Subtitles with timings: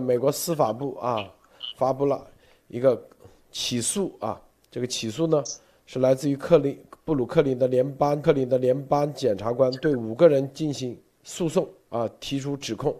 [0.00, 1.28] 美国司法部啊
[1.76, 2.26] 发布了
[2.68, 3.00] 一个
[3.50, 4.40] 起诉啊，
[4.70, 5.42] 这个起诉呢
[5.86, 12.94] 是来自于克林布鲁克林的联邦克林的联邦检察官对五个人进行诉讼啊，提出指控，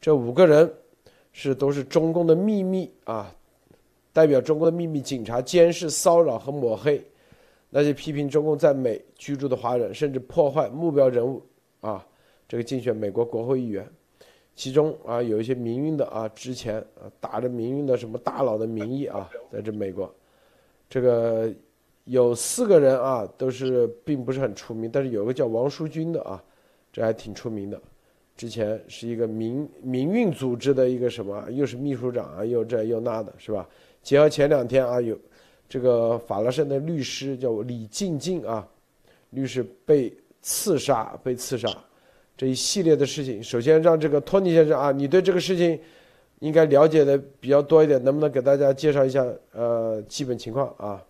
[0.00, 0.72] 这五个人
[1.32, 3.34] 是都是中共的秘密啊，
[4.12, 7.04] 代表中国的秘密警察监视、骚扰和抹黑
[7.68, 11.42] 那些批评中共在美居住的华人，甚至破坏目标人物
[11.80, 12.04] 啊，
[12.48, 13.88] 这个竞选美国国会议员。
[14.60, 20.14] 其中啊，有一些民运的啊，之前啊打着民运的什么大佬的名义啊，在这美国，
[20.86, 21.50] 这个
[22.04, 26.44] 有四个人啊，都是并不是很出名，但是有个叫王淑君的啊，
[26.92, 27.80] 这还挺出名的，
[28.36, 33.66] 之前是一个民民运组织的一个什么，又是秘书长啊，又这又那的，是吧？
[34.02, 35.18] 结合前两天啊，有
[35.70, 38.68] 这个法拉盛的律师叫李静静啊，
[39.30, 41.66] 律师被刺杀，被刺杀。
[42.40, 45.78] 这一系列的事情，首先让这个托尼先生啊，你对这个事情
[46.38, 49.22] 应该了解的比较多一点，能不能给大家介绍一下
[49.52, 51.04] 呃基本情况啊？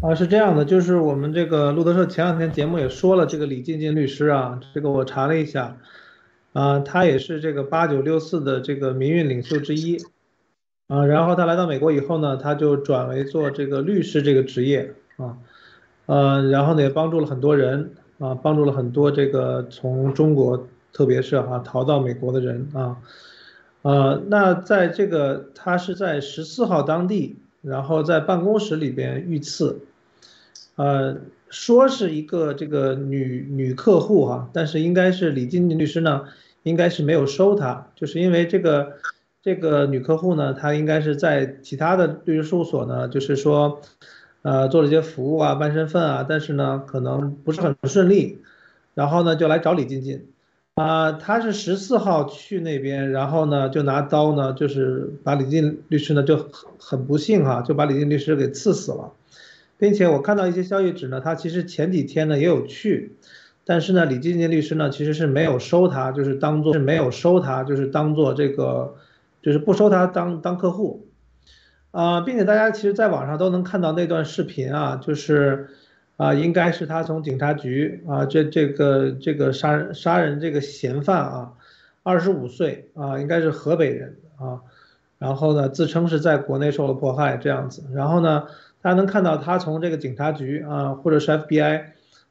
[0.00, 5.76] 啊，是这样的，就是我们这个路德社前两天节目也说了，这个李静静律师啊，这个我查了一下，
[6.54, 9.98] 啊，他也是这个八九六四的这个民运领袖之一，
[10.88, 15.36] 啊，然后他来到美国以后呢，他就转为做这个律师这个职业啊，
[16.06, 17.90] 呃，然后呢也帮助了很多人。
[18.18, 22.96] 啊，帮助了很多这个从中国，特别是哈逃到美国的人啊，
[23.82, 29.80] 呃，那在这个他是在十四号当地，然后在办公室里边遇刺，
[30.76, 31.18] 呃，
[31.50, 36.22] 说是一个这个女女客户哈，但是应该是李金律师呢，
[36.62, 38.94] 应该是没有收他，就是因为这个
[39.42, 43.82] 这个女客户呢，她应该是在其他的律师事务所呢，就是说。
[44.46, 48.38] 呃，做了一些服务啊，办身份啊，但是呢，可能不是很顺利，
[48.94, 50.24] 然后呢，就来找李静静，
[50.76, 56.46] 啊，他是十四号去那边，然后呢，就拿刀呢，就是把李静律师呢，就很
[56.78, 59.10] 很不幸哈，就把李静律师给刺死了，
[59.78, 63.16] 并且我看到一些消息指呢，他其实前几天呢也有去，
[63.64, 68.94] 但是呢，李静静律师呢其实是没有收他，就是当做是没有收他，就是当做这个，
[69.42, 71.05] 就是不收他当当客户。
[71.96, 75.70] 啊，并且大家其实在网上都能看到那段视频啊，就是，
[76.18, 81.52] 啊，应该是他从警察局啊，这这个这个杀人杀人这个嫌犯啊，
[82.02, 84.60] 二十五岁啊，应该是河北人啊，
[85.18, 88.44] 然后呢，自称是在国内受了迫害这样子，然后呢，
[88.82, 91.82] 大家能看到他从这个警察局啊，或者是 FBI，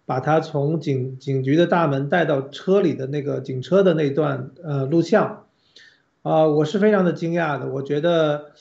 [0.06, 5.46] 把他从警警局的大门带到车里的那个警车的那段呃录像，
[6.22, 8.52] 啊，我是非常的惊讶的，我觉得。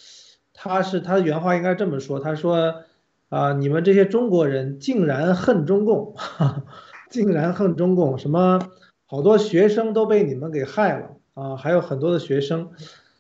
[0.57, 2.85] 他是他原话应该这么说，他说，
[3.29, 6.15] 啊，你们这些中国人竟然恨中共，
[7.11, 8.61] 竟然恨中共，什么
[9.05, 12.71] 好多学生都被你们给害了啊，还有很多的学生，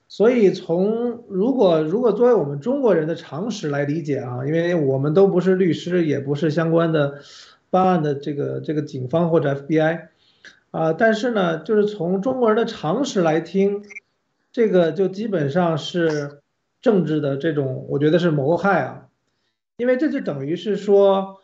[0.09, 7.19] 所以从如果如果作为我们中国人的常识来理解啊，因为我们都不是律师，也不是相关的
[7.69, 10.07] 办案的这个这个警方或者 FBI，
[10.71, 13.83] 啊，但是呢，就是从中国人的常识来听，
[14.53, 16.41] 这个就基本上是。
[16.85, 19.09] 政治的这种，我觉得是谋害啊，
[19.79, 21.41] 因为这就等于是说，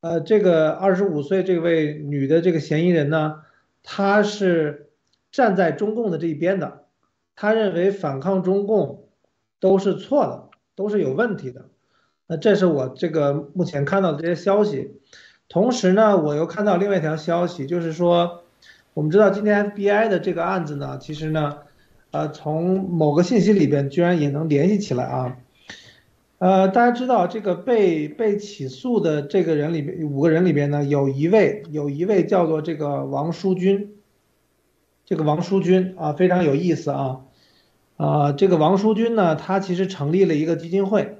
[0.00, 3.42] 呃，这个二十五岁这位女的这个嫌疑人呢，
[3.82, 4.90] 她是
[5.32, 6.84] 站在中共的这一边的，
[7.34, 9.08] 她认为反抗中共
[9.58, 11.64] 都是错的，都是有问题的。
[12.28, 15.00] 那这是我这个目前看到的这些消息，
[15.48, 18.44] 同时呢，我又看到另外一条消息，就是说，
[18.94, 21.58] 我们知道今天 FBI 的这个案子呢，其实呢。
[22.12, 25.36] 呃，从某个信息里边居然也能联系起来啊！
[26.38, 33.96] 呃，大家知道这个被被起诉的这个人里边五个人里边呢，有一位有一位叫做这个王淑君，
[35.04, 37.20] 这个王淑君啊非常有意思啊，
[37.96, 41.18] 啊，这个王淑君呢，他其实成立了一个基金会，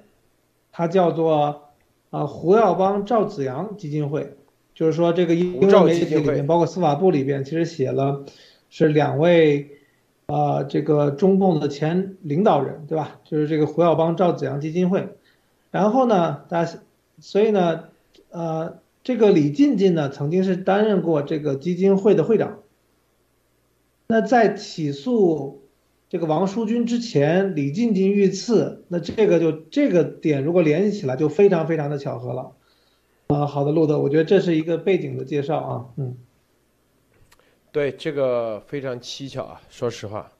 [0.72, 1.72] 他叫做
[2.10, 4.34] 啊胡耀邦赵子阳基金会，
[4.74, 8.24] 就是说这个英文媒体里面，包括司法部里边，其实写了
[8.70, 9.72] 是两位。
[10.26, 13.20] 啊，这个中共的前领导人，对吧？
[13.24, 15.08] 就是这个胡耀邦赵子阳基金会。
[15.70, 16.80] 然后呢，大家，
[17.20, 17.84] 所以呢，
[18.30, 22.58] 呃，这个李进进呢，曾经是担任过这个基金会的会长。
[24.08, 25.62] 那在起诉
[26.08, 32.52] 这个王淑君之前，李进进遇刺，那这个就这个点如果联系起来，就非常非常的巧合了。
[33.28, 36.16] 啊，好的，路德，我觉得这是一个背景的介绍啊，嗯。
[37.76, 39.60] 对这个非常蹊跷啊！
[39.68, 40.32] 说实话，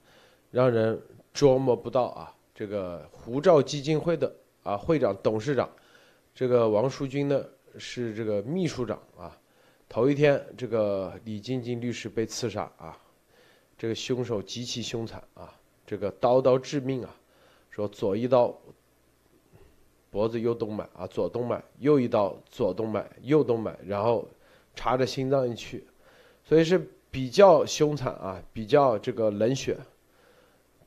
[0.49, 0.99] 让人
[1.35, 2.35] 琢磨不到啊。
[2.55, 5.69] 这个胡兆基金会的啊会长、董事长，
[6.33, 7.45] 这个王淑君呢
[7.77, 9.37] 是这个秘书长啊。
[9.87, 12.97] 头一天，这个李晶晶律师被刺杀啊，
[13.77, 15.53] 这个凶手极其凶残啊，
[15.85, 17.15] 这个刀刀致命啊，
[17.69, 18.51] 说左一刀
[20.09, 24.27] 脖子右动脉啊，左动脉，右一刀左动脉右动脉，然后
[24.73, 25.85] 插着心脏一去，
[26.43, 29.77] 所以是比较凶残啊，比较这个冷血，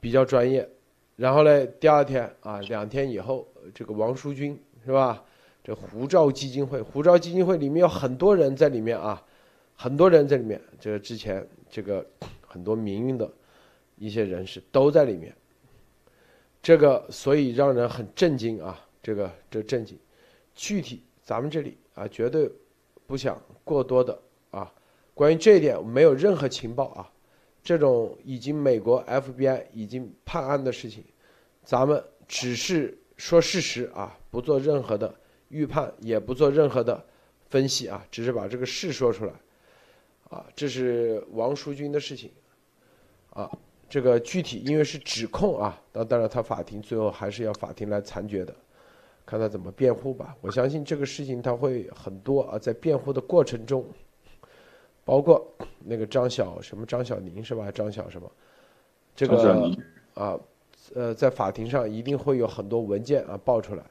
[0.00, 0.68] 比较专业。
[1.16, 5.22] 然后呢，第二天啊，两天以后，这个王淑君是吧？
[5.62, 9.22] 这胡兆基金会，胡兆基金会里面有很多人在里面啊，
[9.76, 10.58] 很多人在里面。
[10.78, 12.04] 这个之前这个
[12.46, 13.30] 很多民运的
[13.96, 15.34] 一些人士都在里面。
[16.62, 19.98] 这个所以让人很震惊啊，这个这震惊。
[20.54, 22.50] 具体咱们这里啊，绝对
[23.06, 24.18] 不想过多的
[24.50, 24.72] 啊。
[25.20, 27.12] 关于这一点，没有任何情报啊。
[27.62, 31.04] 这种已经美国 FBI 已经判案的事情，
[31.62, 35.14] 咱们只是说事实啊，不做任何的。
[35.50, 37.04] 预判也不做任何的
[37.50, 39.32] 分析啊，只是把这个事说出来，
[40.30, 42.30] 啊，这是王淑君的事情，
[43.28, 43.50] 啊，
[43.90, 48.56] 这个具体因为是指控啊，那当然他法庭最后还是要法庭来裁决的，
[49.26, 50.34] 看他怎么辩护吧。
[50.40, 53.84] 我相信这个事情他会很多啊，在辩护的过程中，
[55.10, 55.44] 包括
[55.80, 57.68] 那个张小什么张小宁是吧？
[57.72, 58.30] 张小什么？
[59.16, 59.68] 这个
[60.14, 60.38] 啊，
[60.94, 63.82] 呃，在法庭上一定会有很多文件啊爆出来，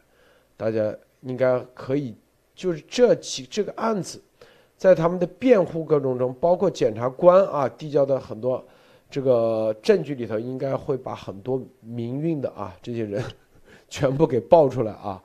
[0.55, 0.95] 大家。
[1.23, 2.15] 应该可以，
[2.55, 4.21] 就是这起这个案子，
[4.77, 8.65] 在他们的辩护过程中，包括检察官啊递交的很多
[9.09, 13.21] 这个证据里头，应该会把很多民运的啊这些人
[13.89, 15.21] 全部给爆出来啊。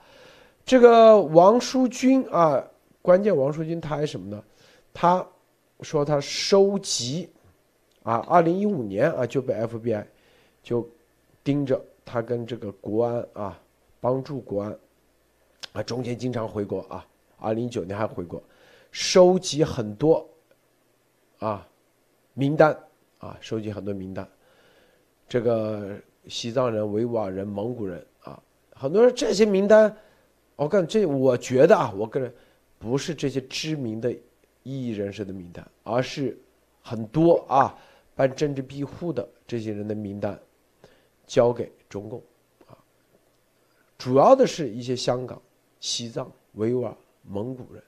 [0.66, 2.60] 这个王淑君啊，
[3.00, 4.42] 关键王淑君他还什么呢？
[4.92, 5.24] 他
[5.80, 7.30] 说他收集
[8.02, 10.04] 啊，二零一五年啊就被 FBI
[10.62, 10.88] 就
[11.42, 13.60] 盯着他跟这个国安啊
[14.00, 14.78] 帮助国安。
[15.72, 17.04] 啊，中间经常回国啊，
[17.36, 18.40] 二零一九年还回国，
[18.92, 20.24] 收集很多
[21.40, 21.66] 啊
[22.32, 22.78] 名单
[23.18, 24.28] 啊，收集很多名单。
[25.28, 25.98] 这个
[26.28, 28.40] 西藏人、维吾尔人、蒙古人啊，
[28.70, 29.92] 很多人这些名单，
[30.54, 32.32] 我看这我觉得啊，我个人
[32.78, 34.14] 不是这些知名的
[34.64, 36.36] 异议人士的名单，而是
[36.82, 37.78] 很多啊
[38.16, 40.36] 办政治庇护的这些人的名单
[41.26, 42.20] 交给中共
[42.66, 42.76] 啊，
[43.96, 45.40] 主要的是一些香港。
[45.80, 47.82] 西藏、维吾尔、蒙古人，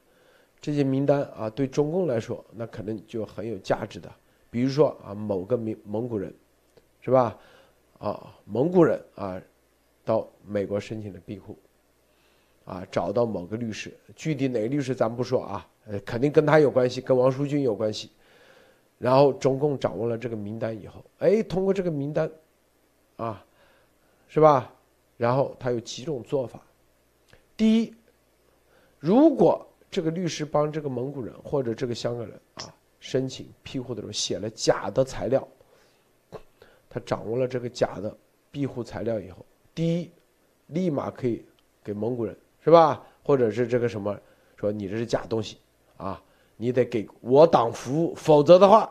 [0.60, 4.14] 这些名单啊，对中共来说，那可能就很有价值的。
[4.50, 6.30] 比如说啊，某个名蒙古人，
[7.00, 7.38] 是吧？
[7.98, 9.40] 啊，蒙古人啊，
[10.04, 11.58] 到美国申请了庇护，
[12.66, 18.10] 啊，找到某个律师，具体哪个律师咱不说啊，呃，肯定跟他有关系，跟王淑君有关系。
[18.98, 22.30] 然后中共掌握了这个名单以后，哎，通过这个名单，
[23.16, 23.44] 啊，
[24.26, 24.72] 是吧？
[25.16, 26.60] 然后他有几种做法。
[27.56, 27.94] 第一，
[28.98, 35.46] 如果这个律师帮这个蒙古人或者这个香港人啊申请庇护的时候写了假的材料，
[36.88, 38.14] 他掌握了这个假的
[38.50, 39.44] 庇护材料以后，
[39.74, 40.10] 第一，
[40.68, 41.44] 立马可以
[41.84, 43.06] 给蒙古人是吧？
[43.22, 44.18] 或者是这个什么
[44.56, 45.58] 说你这是假东西
[45.96, 46.22] 啊，
[46.56, 48.90] 你得给我党服务，否则的话，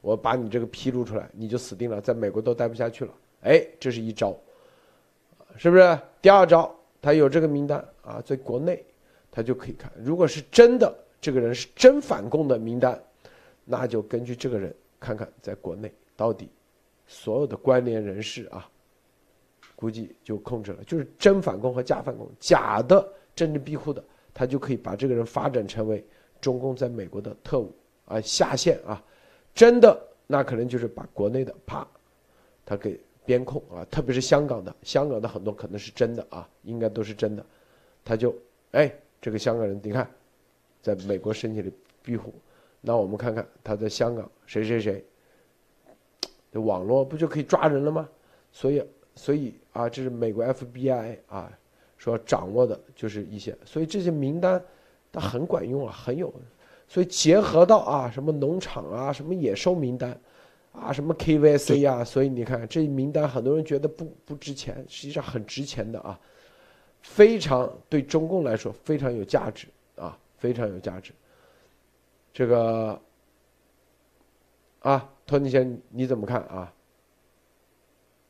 [0.00, 3.12] 我把你这个披露出来，你就死定了，在美国都待不下去了。
[3.42, 4.36] 哎，这是一招，
[5.56, 5.98] 是不是？
[6.20, 6.74] 第二招。
[6.98, 8.84] 他有这个名单啊，在国内，
[9.30, 9.92] 他就可以看。
[9.96, 13.00] 如果是真的，这个人是真反共的名单，
[13.64, 16.50] 那就根据这个人看看在国内到底
[17.06, 18.68] 所有的关联人士啊，
[19.76, 20.82] 估计就控制了。
[20.82, 24.02] 就是真反共和假反共，假的政治庇护的，
[24.36, 26.04] 他就可以把这个人发展成为
[26.40, 27.74] 中共在美国的特务
[28.04, 29.02] 啊下线啊。
[29.54, 31.88] 真的，那可能就是把国内的啪，
[32.64, 33.00] 他给。
[33.26, 37.44] 边控啊，特别是香港的，香港的很多可能是真的啊，应该都是真的。
[38.04, 38.32] 他就
[38.70, 38.88] 哎，
[39.20, 40.08] 这个香港人，你看，
[40.80, 41.68] 在美国申请的
[42.04, 42.32] 庇护，
[42.80, 45.04] 那我们看看他在香港谁谁谁，
[46.52, 48.08] 这网络不就可以抓人了吗？
[48.52, 48.80] 所以，
[49.16, 51.52] 所以啊，这是美国 FBI 啊，
[52.10, 54.62] 说掌握的就是一些，所以这些名单
[55.12, 56.32] 它很管用啊，很有，
[56.88, 60.18] 所以结合到啊，什么农场啊，什么野兽名单。
[60.78, 62.04] 啊，什么 KVC 啊？
[62.04, 66.20] 所以你看这名单，很多人觉得不不值钱，实际上很值钱的啊，
[67.00, 71.12] 非常对中共来说非常有价值啊，非常有价值。
[72.30, 73.00] 这个
[74.80, 76.70] 啊，托尼先生你怎么看啊？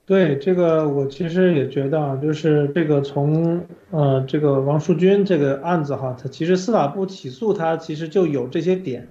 [0.07, 9.09] 对这个，我其实也觉得啊，就是这个从呃这个王淑君这个案子哈，他其实司法部起诉他其实就有这些点。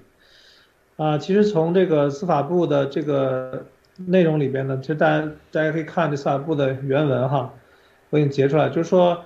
[0.96, 3.66] 啊，其实从这个司法部的这个
[3.98, 7.54] 内容里边呢，其实大家大家可以看这司法部的原文哈，
[8.10, 9.26] 我给你截出来，就是说，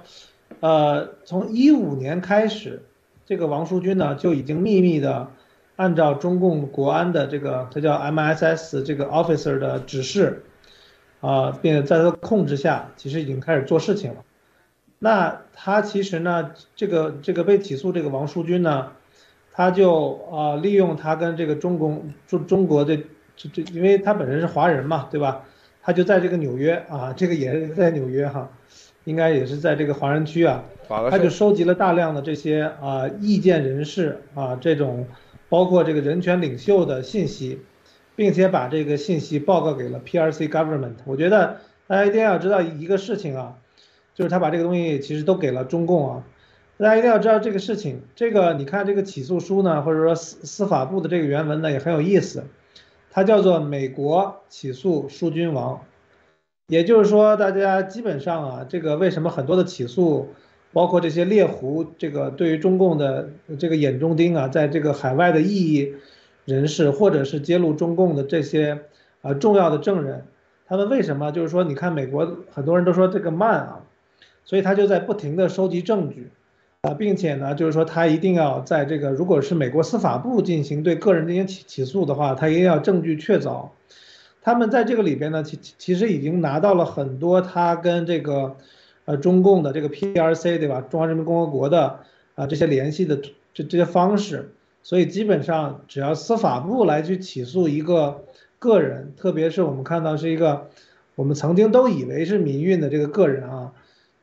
[0.62, 2.82] 呃，从一五年开始，
[3.28, 5.28] 这个王淑君呢就已经秘密的
[5.76, 10.42] 按照中共国安的这个，他叫 MSS 这个 officer 的指示，
[11.22, 14.24] 啊，并且在他的控制下，其实已经开始做事情了。
[15.00, 18.92] 那他其实呢，这个这个被起诉这个王书军呢，
[19.54, 22.98] 他就啊利用他跟这个中共中中国的
[23.36, 25.44] 这这，因为他本身是华人嘛，对吧？
[25.82, 28.52] 他就在这个纽约啊，这个也是在纽约哈，
[29.06, 30.64] 应该也是在这个华人区啊，
[31.10, 35.08] 他就收集了大量的这些啊意见人士啊这种，
[35.48, 37.62] 包括这个人权领袖的信息，
[38.20, 40.96] 并且把这个信息报告给了 PRC government。
[41.06, 43.56] 我觉得大家一定要知道一个事情啊。
[44.14, 46.24] 就是他把这个东西其实都给了中共啊，
[46.76, 48.02] 大家一定要知道这个事情。
[48.16, 52.44] 这个你看这个起诉书呢，或者说司司法部的这个原文呢也很有意思，
[53.10, 55.80] 它叫做美国起诉书君王，
[56.68, 60.28] 也就是说大家基本上啊，这个为什么很多的起诉，
[60.74, 65.94] 包括这些猎狐，这个对于中共的这个眼中钉啊，在这个海外的意义
[66.50, 68.82] 人士，或者是揭露中共的这些
[69.22, 70.26] 啊重要的证人，
[70.66, 73.82] 他们为什么就是说你看美国很多人都说这个慢啊。
[74.46, 76.32] 所以他就在不停的收集证据，
[76.82, 83.70] 啊，并且呢，就是说他一定要在这个，如果是美国司法部进行对个人进行起起诉的话，他一定要证据确凿。
[84.42, 88.56] 他们在这个里边呢，其其实已经拿到了很多他跟这个，
[89.06, 90.82] 呃，中共的这个 PRC 对吧？
[90.82, 92.00] 中华人民共和国的
[92.34, 93.22] 啊这些联系的
[93.54, 94.50] 这这些方式。
[94.84, 98.24] 所以基本上只要司法部来去起诉一个
[98.60, 100.70] 个人，特别是我们看到是一个
[101.16, 103.74] 我们曾经都以为是民运的这个个人啊。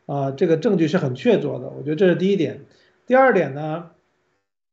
[0.06, 2.60] 啊，这个证据是很确凿的，我觉得这是第一点。
[3.08, 3.90] 第二点呢，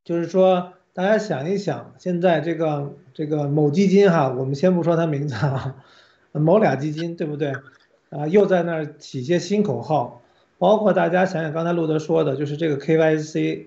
[0.04, 5.74] 就是说大家想一想，现在这个这个某基金哈，我们先不说它名字啊，
[6.30, 7.52] 某俩基金对不对？
[8.10, 10.22] 啊，又在那儿起些新口号，
[10.58, 13.66] 包括大家想想刚才路德说的，就是这个 KYC，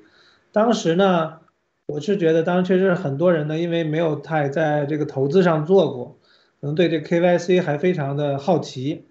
[0.54, 1.40] 当时呢，
[1.88, 6.18] 我是觉得当时确实很多人呢，因为没有太在这个投资上做过，
[6.62, 9.04] 可能对这 KYC 还非常的好奇。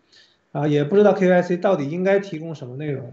[0.53, 3.13] 啊，也不知道 KYC 到底应该提供什么内容，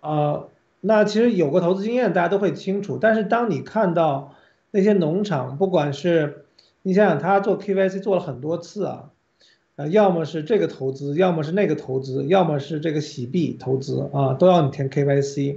[0.00, 0.44] 啊，
[0.82, 2.98] 那其实有过投资经验，大家都会清楚。
[3.00, 4.34] 但是当你看到
[4.70, 6.44] 那些农场，不管是
[6.82, 9.10] 你想想他做 KYC 做了很多次啊，
[9.76, 15.56] 啊，要么是这个投资，要么是那个投资，要么是这个洗币投资啊，都要你填 KYC。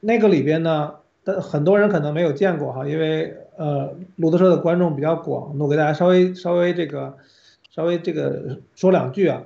[0.00, 7.16] 那个里边呢，但很多人可能没有见过哈，因为呃，路德社的观众比较广，我给大家稍微稍微这个
[7.70, 9.44] 稍微这个说两句啊。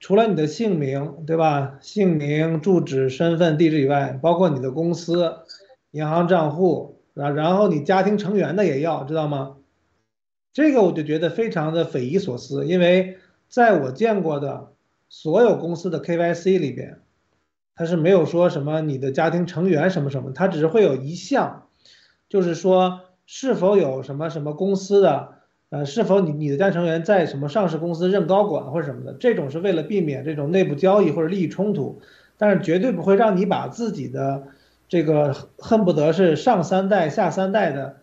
[0.00, 1.78] 除了你的姓名，对吧？
[1.80, 5.38] 姓名、住址、身份、地址以外，包括你的公司、
[5.90, 9.56] 银行账户，啊，然后你家庭成员的也要知道吗？
[10.52, 14.68] 这个我就觉得非常的匪夷所思，因为在我见过的
[15.08, 17.00] 所有公司的 KYC 里边，
[17.78, 21.68] 它是没有说什么你的家庭成员什么什么，它只是会有一项，
[22.28, 25.38] 就是说是否有什么什么公司的。
[25.70, 32.00] 呃，是否你你的家成员在什么上市公司任高管或者什么的，这种是为了避免这种内部交易或者利益冲突，
[32.38, 34.44] 但是绝对不会让你把自己的
[34.88, 37.98] 这个恨不得是上三代下三代的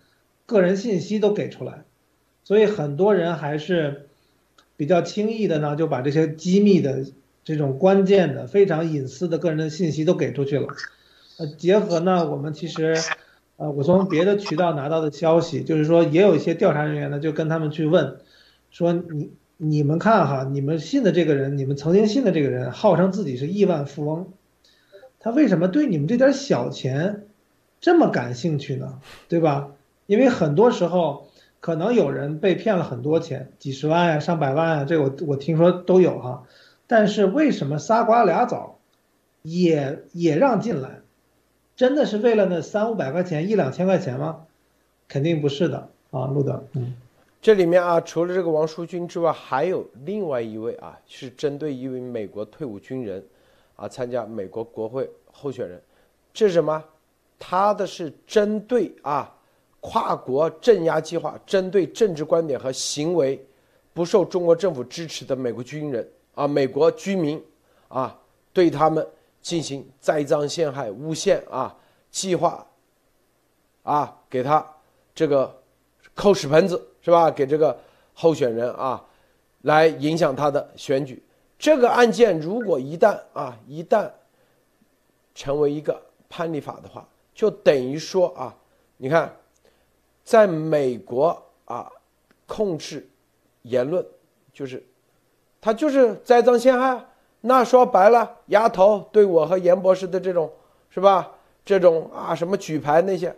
[0.46, 1.86] 个人信息都给出来，
[2.44, 4.10] 所以很多人还是
[4.78, 7.04] 比较轻易的呢，就把这些机密的
[7.46, 10.68] 这种关键的非常隐私的个人的信息都给出去了。
[11.38, 12.98] 呃，结合呢，我们其实。
[13.58, 18.18] 呃，我从别的渠道拿到的消息，就是说也有一些调查人员呢，就跟他们去问，
[18.70, 24.34] 说你你们看哈，你们信的这个人，你们曾经信的这个人，号称自己是亿万富翁，
[25.22, 27.28] 他为什么对你们这点小钱
[27.80, 29.00] 这么感兴趣呢？
[29.30, 29.72] 对吧？
[30.06, 31.30] 因为很多时候
[31.62, 36.44] 可能有人被骗了很多钱，几十万呀、上百万啊，这我我听说都有哈。
[36.88, 38.80] 但是为什么仨瓜俩枣
[39.42, 41.02] 也也让进来？
[41.76, 44.46] 真的是为了那三五百块钱、一两千块钱吗？
[45.08, 46.64] 肯定不是的啊，路德。
[46.74, 46.94] 嗯，
[47.42, 53.24] 这里面啊，除了这个王书军之外，还有另外一位啊，是针对一位美国退伍军人，
[53.76, 55.82] 啊，参加美国国会候选人。
[56.34, 56.84] 这是什么？
[57.38, 59.36] 他的是针对啊，
[59.82, 63.46] 跨国镇压计划，针对政治观点和行为
[63.94, 67.44] 不受中国政府支持的美国军人啊，美国居民
[67.88, 68.20] 啊，
[68.54, 69.08] 对他们。
[69.46, 71.78] 进行栽赃陷害、诬陷啊，
[72.10, 72.66] 计划
[73.84, 74.66] 啊，给他
[75.14, 75.62] 这个
[76.16, 77.30] 扣屎盆子是吧？
[77.30, 77.80] 给这个
[78.16, 79.06] 候选人啊，
[79.62, 81.24] 来影响他的选举。
[81.60, 84.12] 这个案件如果一旦啊，一旦
[85.36, 88.58] 成为一个判例法的话，就等于说啊，
[88.98, 89.32] 你看，
[90.24, 91.88] 在美国啊，
[92.48, 93.08] 控制
[93.62, 94.04] 言论，
[94.52, 94.84] 就是
[95.66, 97.04] 他就是栽赃陷害。
[97.42, 100.48] 那说白了，丫头对我和严博士的这种，
[100.92, 101.32] 是吧？
[101.66, 103.36] 这种啊，什么举牌那些，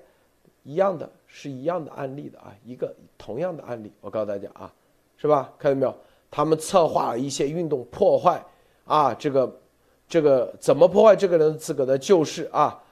[0.63, 4.69] 一样的，是一样的案例的啊，一个同样的案例，我告诉大家啊，
[5.15, 5.53] 是吧？
[5.57, 5.95] 看到没有？
[6.29, 8.43] 他们策划了一些运动，破坏
[8.83, 9.59] 啊，这个
[10.05, 11.97] 这个怎么破坏这个人的资格的？
[11.97, 12.83] 就是啊，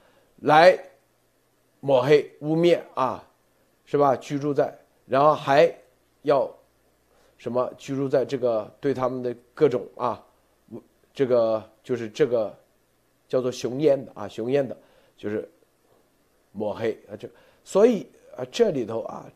[0.44, 0.80] 来
[1.82, 3.22] 抹黑、污蔑啊，
[3.84, 4.16] 是吧？
[4.16, 5.76] 居住在，然后还
[6.22, 6.50] 要
[7.38, 7.72] 什么？
[7.78, 10.26] 居住在这个对他们的各种啊，
[11.14, 12.58] 这个就是这个
[13.28, 14.78] 叫做雄烟的啊，雄烟的，
[15.18, 15.50] 就是
[16.52, 17.30] 抹黑啊，这
[17.64, 18.08] 所以。
[18.38, 19.32] 啊，这里头啊，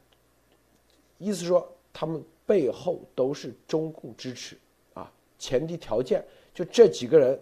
[1.20, 4.58] 意思说他们背后都是中共支持
[4.94, 6.22] 啊，前提条件
[6.54, 7.40] 就这几个人，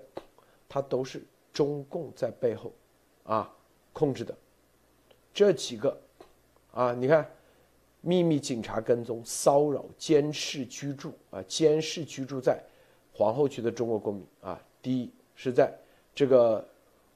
[0.69, 2.71] 他都是中共在背后
[3.23, 3.51] 啊
[3.91, 4.37] 控制的，
[5.33, 5.99] 这几个
[6.73, 7.27] 啊，你看，
[8.01, 12.61] 秘密警察跟踪、骚扰、监视居住啊，监视居住在
[13.13, 15.73] 皇后区的中国公民啊，第一是在
[16.15, 16.65] 这个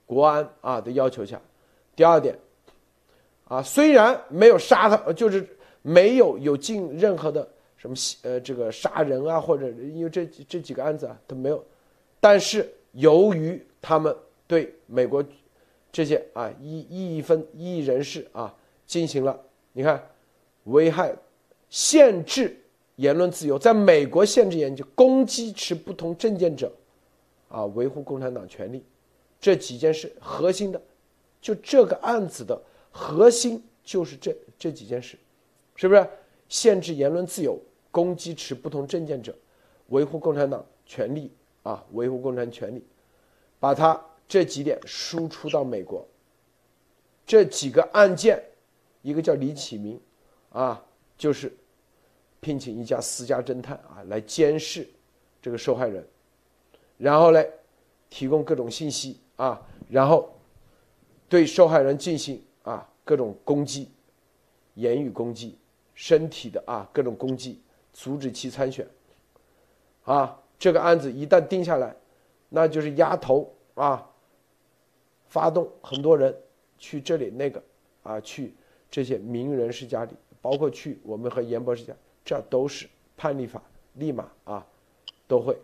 [0.06, 1.42] 国安啊的要求下，
[1.96, 2.38] 第二点。
[3.46, 5.46] 啊，虽然没有杀他，就是
[5.82, 7.46] 没有有进任何的
[7.76, 11.62] 什么呃这个杀人啊，或者因为这这几个案子啊都没有，
[12.22, 14.16] 但是由于他们
[14.48, 15.22] 对美国
[15.92, 18.56] 这些啊异异议分异议人士啊
[18.88, 19.38] 进行了，
[19.74, 20.02] 你看
[20.66, 21.16] 危害
[21.70, 22.58] 限制
[22.96, 26.72] 言论自由，在美国限制言论，攻击持不同政见者，
[27.50, 28.84] 啊维护共产党权利，
[29.40, 30.82] 这几件事核心的，
[31.42, 32.62] 就这个案子的。
[32.94, 35.18] 核心就是这这几件事，
[35.76, 36.06] 是不是
[36.50, 37.58] 限制言论自由、
[37.90, 39.34] 攻击持不同政见者、
[39.88, 41.32] 维护共产党权利
[41.64, 42.84] 啊，维护共产权利，
[43.62, 46.06] 把他这几点输出到美国。
[47.26, 48.44] 这几个案件，
[49.02, 49.98] 一个叫李启明，
[50.52, 50.84] 啊，
[51.18, 51.52] 就是
[52.40, 54.88] 聘请一家私家侦探啊来监视
[55.42, 56.08] 这个受害人，
[56.98, 57.44] 然后呢，
[58.10, 60.34] 提供各种信息啊，然后
[61.28, 62.42] 对受害人进行。
[62.64, 63.90] 啊，各种攻击，
[64.76, 65.58] 言语攻击，
[65.96, 67.60] 身体的啊，各种攻击，
[67.92, 68.88] 阻止其参选。
[70.04, 71.96] 啊，这个案子一旦定下来，
[72.50, 74.08] 那就是压头啊，
[75.28, 76.40] 发动很多人
[76.78, 77.64] 去这里那个
[78.04, 78.54] 啊，去
[78.92, 83.62] 这些名人士家里，包括去我们和严博士讲，这都是判例法，
[83.94, 84.66] 立马啊，
[85.28, 85.58] 都会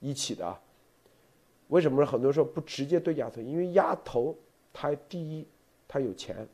[0.00, 0.60] 一起的啊。
[1.68, 3.40] 为什么很多时候不直接对压头？
[3.40, 4.36] 因为压头
[4.72, 5.46] 他第一。
[5.86, 6.48] 他有钱，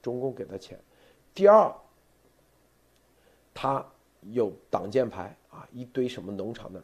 [0.00, 0.78] 中共给他钱。
[1.34, 1.74] 第二，
[3.52, 3.84] 他
[4.20, 6.80] 有挡箭牌啊，一堆什么农场的。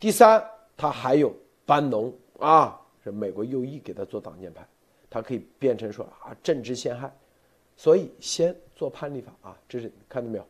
[0.00, 0.44] 第三，
[0.76, 1.32] 他还有
[1.64, 4.66] 班农啊，是美国右翼给他做挡箭牌，
[5.08, 7.14] 他可以变成说啊政治陷害，
[7.76, 10.44] 所以先做判例法啊，这是看到没有？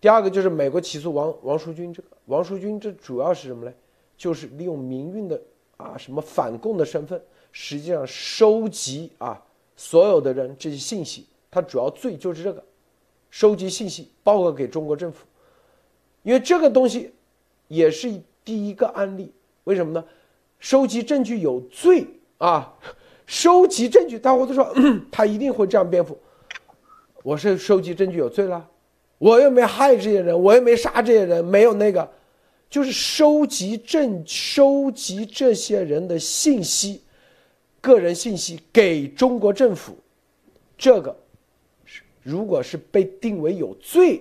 [0.00, 3.72] 第二个就是美国起诉王王淑君这个，王淑君这主要是什么呢？
[4.16, 5.40] 就是利用民运的
[5.76, 7.20] 啊什么反共的身份，
[7.50, 9.42] 实际上收集啊。
[9.76, 12.62] 所有的人这些信息，他主要罪就是这个，
[13.28, 15.26] 收集信息报告给中国政府，
[16.22, 17.12] 因为这个东西
[17.66, 18.08] 也是
[18.44, 19.32] 第一个案例。
[19.64, 20.04] 为什么呢？
[20.60, 22.06] 收集证据有罪
[22.38, 22.72] 啊！
[23.26, 24.72] 收集证据，大伙都说
[25.10, 26.16] 他一定会这样辩护。
[27.24, 28.68] 我是收集证据有罪了，
[29.16, 32.06] 我又没害这些人，我又没杀这些人，没有那个，
[32.68, 37.00] 就是收集证，收集这些人的信息。
[37.80, 39.96] 个人信息给中国政府，
[40.76, 41.16] 这个
[42.22, 44.20] 如果是被定为有罪，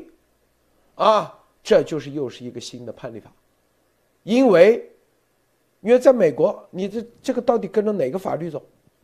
[0.96, 3.30] 啊，这就是又是一个新的判例法，
[4.24, 4.90] 因为，
[5.82, 8.64] 因为在美国，你这这个到底跟着哪个法律走，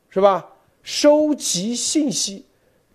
[0.10, 0.50] 是吧？
[0.84, 2.46] 收集信息，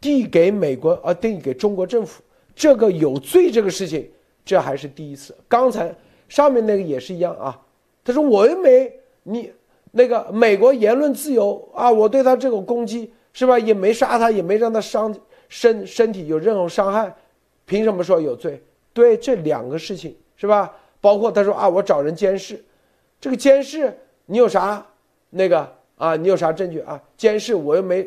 [0.04, 2.22] 递给美国啊，递给中国政府，
[2.54, 4.06] 这个有罪这个事情，
[4.44, 5.34] 这还是第一次。
[5.48, 5.94] 刚才
[6.28, 7.58] 上面那个也是一样啊，
[8.04, 9.50] 他说我又没你。
[9.96, 15.16] 那个美国言论自由啊，我对他这种攻击是吧，也没杀他，也没让他伤
[15.48, 17.14] 身身体有任何伤害，
[17.64, 18.60] 凭什么说有罪？
[18.92, 20.70] 对这两个事情是吧？
[21.00, 22.62] 包括他说啊，我找人监视，
[23.20, 24.84] 这个监视你有啥
[25.30, 26.16] 那个啊？
[26.16, 27.00] 你有啥证据啊？
[27.16, 28.06] 监视我又没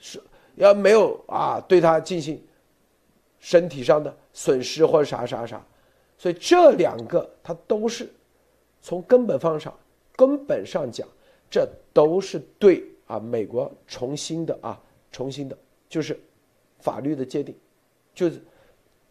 [0.00, 0.20] 是
[0.56, 1.60] 要没有啊？
[1.68, 2.42] 对他进行
[3.38, 5.64] 身体上的损失或者啥啥啥，
[6.16, 8.12] 所以这两个他都是
[8.80, 9.72] 从根本方上。
[10.16, 11.08] 根本上讲，
[11.50, 16.16] 这都是对啊，美国重新的啊，重新的，就是
[16.78, 17.52] 法律的界定，
[18.14, 18.40] 就是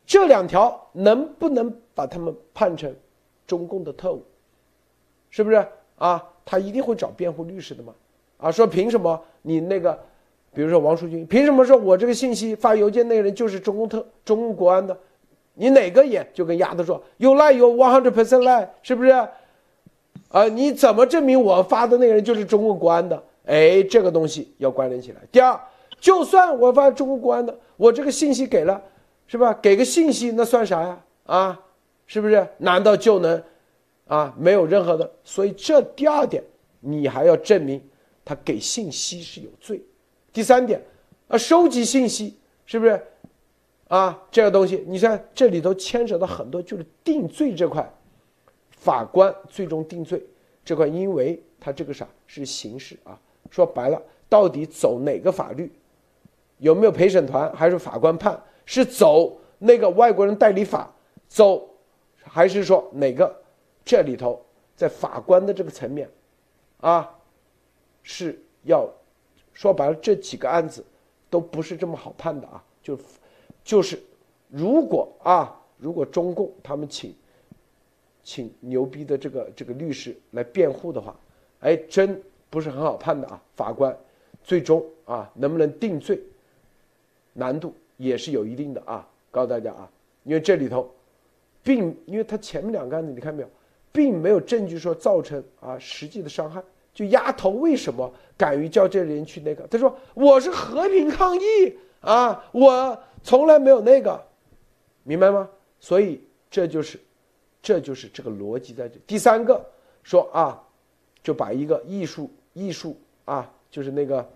[0.05, 2.95] 这两条能不能把他们判成
[3.45, 4.23] 中共的特务？
[5.29, 6.25] 是不是啊？
[6.45, 7.93] 他一定会找辩护律师的嘛？
[8.37, 10.01] 啊，说凭什么你那个，
[10.53, 14.97] 比如说王书军，凭什么说我这个信息发邮件那个人就是中共特中共国安的？
[15.55, 19.11] 你哪个也就跟丫头说有赖有 one hundred percent 赖，是不是？
[20.29, 23.23] 啊，你怎么证明我发的那个人就是中共国安的？
[23.45, 25.21] 哎，这个东西要关联起来。
[25.31, 25.59] 第二，
[25.99, 28.81] 就算我发中共国安的，我这个信息给了，
[29.27, 29.53] 是吧？
[29.61, 30.99] 给个信息那算啥呀？
[31.25, 31.59] 啊，
[32.07, 32.47] 是不是？
[32.57, 33.43] 难道就能
[34.07, 35.11] 啊没有任何的？
[35.23, 36.43] 所以这第二点，
[36.79, 37.79] 你还要证明
[38.25, 39.79] 他给信息是有罪。
[40.33, 40.81] 第三点，
[41.27, 43.01] 啊，收集信息是不是？
[43.87, 47.87] 啊，这个东西，你看这里头牵扯到很多，就是定罪这块，
[48.71, 50.25] 法官最终定罪
[50.65, 53.19] 这块，因为他这个啥是刑事啊，
[53.51, 55.71] 说白了，到底走哪个法律，
[56.57, 60.91] 有没有陪审团，还是法官判，是走那个外国人代理法
[61.27, 61.69] 走，
[62.23, 63.41] 还是说哪个？
[63.85, 64.43] 这里头
[64.75, 66.09] 在法官的这个层面，
[66.79, 67.19] 啊，
[68.01, 68.89] 是要
[69.53, 70.83] 说白了，这几个案子
[71.29, 72.97] 都不是这么好判的啊，就。
[73.65, 73.97] 就是，
[74.49, 77.15] 如果啊，如果中共他们请，
[78.21, 81.17] 请牛逼的这个这个律师来辩护的话，
[81.61, 83.41] 哎，真不是很好判的啊。
[83.55, 83.97] 法官
[84.43, 86.19] 最终啊，能不能定罪，
[87.31, 89.07] 难度也是有一定的啊。
[89.31, 89.89] 告诉大家啊，
[90.25, 90.93] 因为这里头，
[91.63, 93.49] 并因为他前面两个案子你看没有，
[93.93, 96.61] 并没有证据说造成啊实际的伤害。
[96.93, 99.65] 就丫头为什么敢于叫这人去那个？
[99.67, 102.97] 他说我是和平抗议啊，我。
[103.25, 104.21] 从来没有那个，
[105.03, 105.47] 明白吗？
[105.79, 106.99] 所以这就是，
[107.61, 108.99] 这就是这个逻辑在这。
[109.07, 109.65] 第三个
[110.03, 110.61] 说啊，
[111.23, 114.29] 就把一个艺术艺术啊，就是那个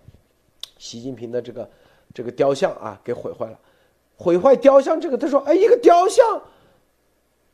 [0.78, 1.70] 习近平的这个
[2.14, 3.58] 这个雕像啊给毁坏了，
[4.16, 6.42] 毁坏雕像这个，他说哎，一个雕像，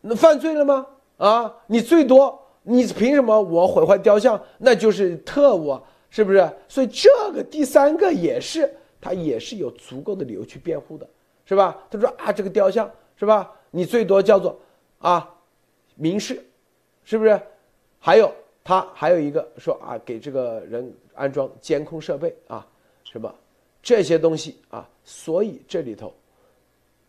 [0.03, 0.87] 那犯罪了吗？
[1.17, 4.39] 啊，你最多你凭什么我毁坏雕像？
[4.59, 6.51] 那就是特务，是不是？
[6.69, 8.69] 所以这个第三个也是
[9.01, 11.09] 他也是有足够的理由去辩护的。
[11.47, 11.77] 是吧？
[11.91, 13.53] 他说啊，这个雕像是吧？
[13.71, 14.59] 你最多叫做
[14.99, 15.29] 啊，
[15.95, 16.43] 民事，
[17.05, 17.39] 是不是？
[17.99, 18.33] 还有
[18.65, 22.67] 他还有一个说啊，给这个人安装监控设备啊，
[23.05, 23.31] 什么
[23.83, 24.89] 这些东西啊？
[25.05, 26.11] 所以这里头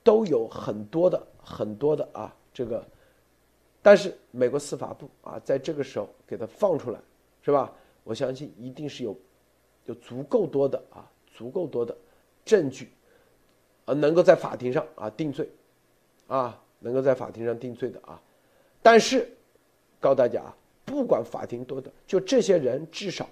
[0.04, 2.86] 都有很多的很多的啊，这个，
[3.86, 7.00] 但是美国司法部啊，在这个时候给他放出来，
[7.44, 7.72] 是吧？
[8.04, 9.16] 我相信一定是有
[9.86, 11.96] 有足够多的啊，足够多的
[12.44, 12.90] 证据。
[13.86, 15.48] 呃，能够在法庭上啊定罪，
[16.26, 18.20] 啊，能够在法庭上定罪的啊，
[18.82, 19.30] 但是，
[20.00, 23.30] 告诉大家啊，不管法庭多的，就这些人至少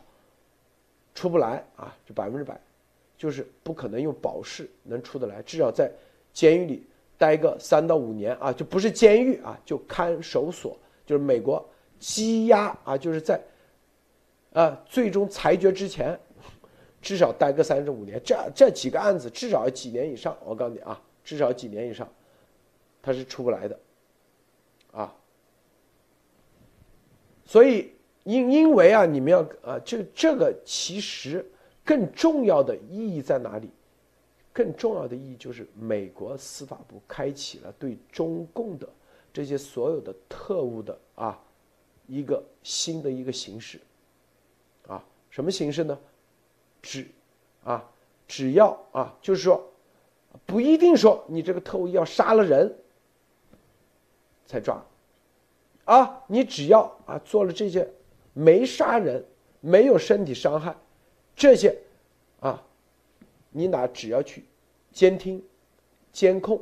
[1.15, 2.61] 出不来啊，就百分之百，
[3.17, 5.91] 就是不可能用保释能出得来，至少在
[6.31, 6.85] 监狱里
[7.23, 11.65] 待个三到五年啊，就不是监狱啊，就看守所，就是美国
[12.01, 13.41] 羁押啊，就是在
[14.51, 16.19] 啊最终裁决之前。
[17.01, 20.37] 至少待个三至五年，这这几个案子至少几年以上。
[20.45, 22.07] 我告诉你啊，至少几年以上，
[23.01, 23.79] 他是出不来的，
[24.91, 25.15] 啊。
[27.45, 31.45] 所以因因为啊，你们要啊，这这个其实
[31.83, 33.69] 更重要的意义在哪里？
[34.53, 38.87] 更重要的意义就是美国司法部开启了对中共的
[39.33, 41.41] 这些所有的特务的啊
[42.05, 43.79] 一个新的一个形式，
[44.87, 45.97] 啊，什么形式呢？
[46.81, 47.07] 只，
[47.63, 47.89] 啊，
[48.27, 49.71] 只要啊，就是说，
[50.45, 52.75] 不一定说你这个特务要杀了人
[54.45, 54.85] 才抓，
[55.85, 57.89] 啊，你只要啊做了这些
[58.33, 59.25] 没杀人、
[59.61, 60.75] 没有身体伤害
[61.35, 61.75] 这些，
[63.53, 64.43] 你哪只要去
[64.91, 65.41] 监听、
[66.11, 66.61] 监控，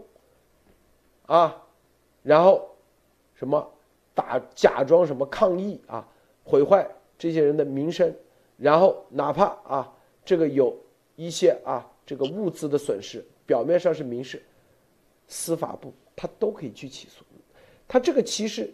[1.25, 1.65] 啊，
[2.21, 2.69] 然后
[3.33, 3.73] 什么
[4.13, 6.07] 打假装什么抗议啊，
[6.43, 8.13] 毁坏这些人的名声，
[8.57, 9.97] 然后哪怕啊。
[10.23, 10.77] 这个有
[11.15, 14.39] 一些啊，这个物资的损失，表面上是民事，
[15.27, 17.25] 司法部他都可以去起诉，
[17.87, 18.71] 他这个其实，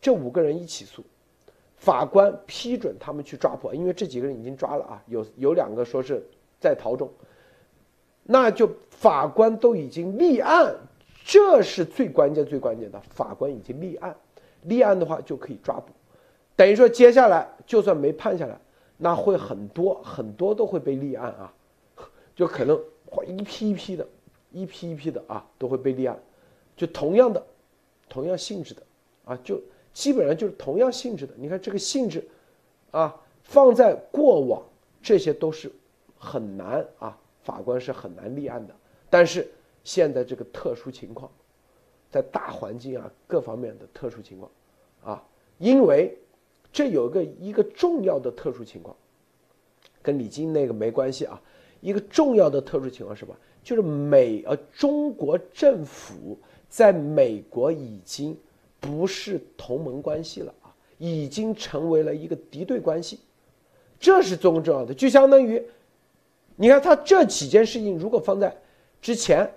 [0.00, 1.04] 这五个人一起诉，
[1.76, 6.28] 法官批准他们去抓捕，因为这几个人已经抓了啊，有有两个说是
[6.60, 7.10] 在逃中，
[8.22, 10.74] 那就法官都已经立案，
[11.24, 14.16] 这是最关键最关键的，法官已经立案，
[14.62, 15.92] 立案的话就可以抓捕，
[16.56, 18.58] 等于说接下来就算没判下来。
[19.00, 21.54] 那会很多很多都会被立案啊，
[22.34, 22.76] 就可能
[23.24, 24.04] 一批一批的，
[24.50, 26.18] 一批一批的啊都会被立案，
[26.76, 27.40] 就同样的，
[28.08, 28.82] 同样性质的
[29.24, 29.60] 啊，就
[29.92, 31.34] 基本上就是同样性质的。
[31.36, 32.26] 你看这个性质，
[32.90, 34.60] 啊，放在过往
[35.00, 35.70] 这些都是
[36.18, 38.74] 很难啊，法官是很难立案的。
[39.08, 39.48] 但是
[39.84, 41.30] 现在这个特殊情况，
[42.10, 44.50] 在大环境啊各方面的特殊情况，
[45.02, 45.22] 啊，
[45.58, 46.16] 因为。
[46.70, 48.94] 这有个一个重要的特殊情况，
[50.02, 51.40] 跟李金那个没关系啊。
[51.80, 53.34] 一个重要的特殊情况是吧？
[53.64, 58.36] 就是美呃中国政府在美国已经
[58.78, 63.18] 不是同盟关系了啊，已经成为了一个敌对关系，
[63.98, 64.92] 这是重重要的。
[64.92, 65.60] 就相当于
[66.60, 68.54] 你看他这几件事情，如果放在
[69.00, 69.48] 之前，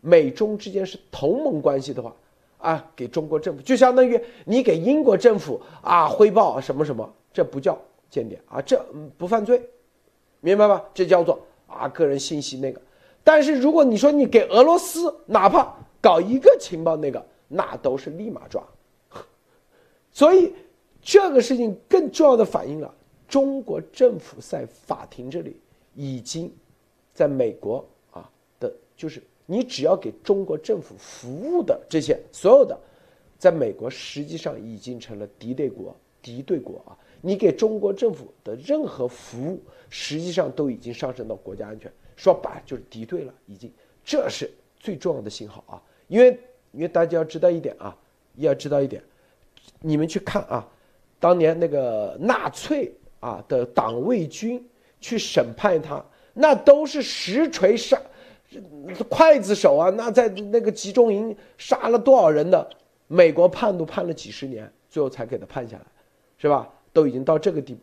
[0.00, 2.12] 美中之间是同盟关系的话，
[2.58, 8.84] 啊，给中国政府就相当于你给英国政府啊汇报什么什么，这不叫间谍啊，这
[9.16, 9.62] 不犯罪，
[10.40, 10.84] 明白吧？
[10.92, 12.82] 这叫做啊个人信息那个。
[13.22, 18.60] 但是如果你说你给俄罗斯哪怕搞一个情报那个，那都是立马抓。
[20.10, 20.52] 所以
[21.00, 22.92] 这个事情更重要的反映了
[23.28, 25.56] 中国政府在法庭这里
[25.94, 26.52] 已经
[27.12, 29.22] 在美国啊的，就是。
[29.46, 32.74] 你只要给中国政府服务的这些所有的，
[33.38, 36.96] 在美国实际上已经成了敌对国，敌对国啊！
[37.20, 43.70] 你给中国政府的任何服务，实际上都已经上升到国家安全，说白就是敌对了，已经，
[44.02, 45.82] 这是最重要的信号啊！
[46.08, 46.40] 因为
[46.72, 47.94] 因为大家要知道一点啊，
[48.36, 49.04] 要知道一点，
[49.80, 50.66] 你们去看啊，
[51.20, 54.66] 当年那个纳粹啊的党卫军
[55.04, 58.00] 去审判他，那都是实锤杀。
[59.10, 62.66] 刽子手啊，那在那个集中营杀了多少人的
[63.06, 65.84] 美国判都判了几十年，最后才给他判下来，
[66.38, 66.66] 是吧？
[66.90, 67.80] 都已经到这个地步，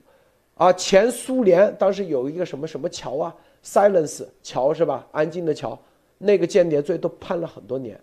[0.55, 5.07] 啊，前苏联当时有一个什么什么桥啊，Silence 桥是吧？
[5.11, 5.79] 安静的桥，
[6.17, 7.99] 那个间谍罪都判了很多年，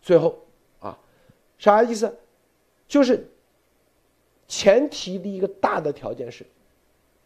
[0.00, 0.38] 最后
[0.78, 0.96] 啊，
[1.58, 2.14] 啥意思？
[2.86, 3.28] 就是
[4.46, 6.46] 前提的一个大的条件是，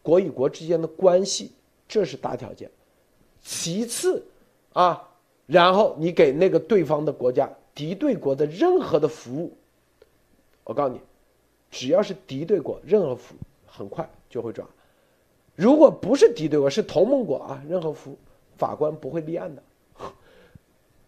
[0.01, 1.51] 国与国之间的关系，
[1.87, 2.69] 这是大条件，
[3.41, 4.23] 其次。
[4.73, 5.09] 啊，
[5.47, 9.51] 然后你给那个对方的国家敌对国的任何的服务，
[10.63, 11.01] 我告诉你，
[11.71, 14.63] 只要是敌对国，任何服务很快就会抓。
[15.55, 18.17] 如果不是敌对国，是同盟国啊，任何服务
[18.55, 19.63] 法官不会立案的。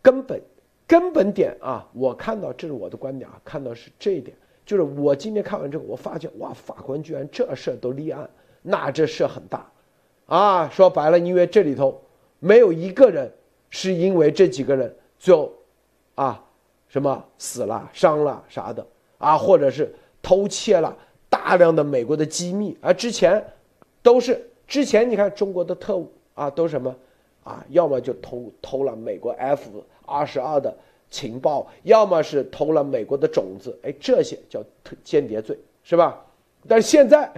[0.01, 0.41] 根本
[0.87, 8.27] 根本点啊，我看到这是我的观点啊，看到是这一点，就是我今天看完这个，我发现哇，法官居然这事儿都立案，
[8.61, 9.71] 那这事很大，
[10.25, 12.01] 啊，说白了，因为这里头
[12.39, 13.31] 没有一个人。
[13.71, 15.47] 是因为这几个人就，
[16.15, 16.43] 啊，
[16.87, 18.83] 什么死了、伤了啥的
[19.19, 19.93] 啊，或者是
[20.23, 20.97] 偷窃了
[21.29, 23.45] 大量的美国的机密，而之前
[24.01, 26.95] 都是之前你看中国的特务啊，都什么
[27.43, 29.69] 啊，要么就偷偷了美国 F
[30.03, 30.75] 二十二的
[31.11, 34.63] 情报，要么是偷了美国的种子，哎，这些叫
[35.03, 36.25] 间谍罪是吧？
[36.67, 37.31] 但现在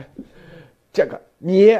[0.94, 1.80] 这个你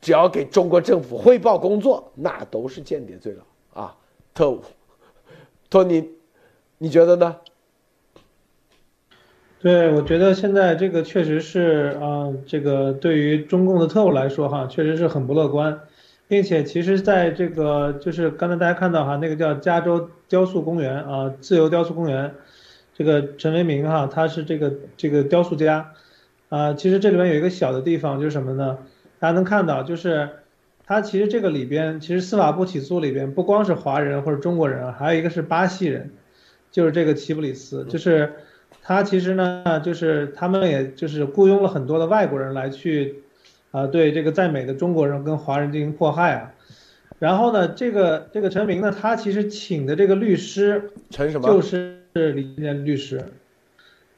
[0.00, 3.44] 只要给中国政府汇报工作，那都是间谍罪了
[3.74, 3.96] 啊。
[4.34, 4.62] 特务，
[5.68, 6.08] 托尼，
[6.78, 7.36] 你觉得呢？
[9.60, 15.80] 对，我觉得现在这个确实是啊，这个对于中共的特务来说哈，确实是很不乐观，
[16.28, 22.32] 并且其实在这个就是刚才大家看到哈，那个叫加州雕塑公园啊，自由雕塑公园，
[22.94, 25.92] 这个陈为民哈，他是这个这个雕塑家
[26.48, 28.78] 啊，其实这里面有一个小的地方就是什么呢？
[29.18, 30.28] 大家能看到就是。
[30.90, 36.12] 他其实这个里边，其实司法部起诉里边不光是华人或者中国人啊，还有一个是巴西人，
[36.70, 38.32] 就是这个齐布里斯，就是
[38.82, 43.16] 他其实呢，就是他们也就是雇佣了很多的外国人来去，
[43.70, 46.54] 啊，对这个在美的中国人跟华人进行迫害啊。
[47.18, 51.48] 然后呢，这个这个陈明呢，他其实请的这个律师陈什么？
[51.48, 53.22] 就是李建律师，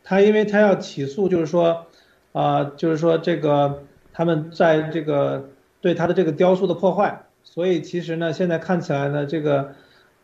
[0.05, 1.89] 他因为他要起诉，就是说，
[2.33, 5.49] 啊，就是说这个他们在这个。
[5.83, 9.73] 对他的这个雕塑的破坏，所以其实呢，现在看起来呢，这个，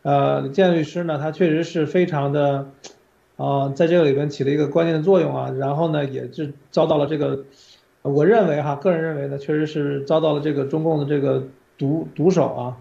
[0.03, 2.67] 呃，建律师呢，他确实是非常的，
[3.37, 5.49] 啊，在这个里边起了一个关键的作用啊。
[5.57, 7.43] 然后呢，也是遭到了这个，
[8.03, 12.77] 我认为哈，个人认为呢，确实是遭到了这个中共的这个毒毒手啊，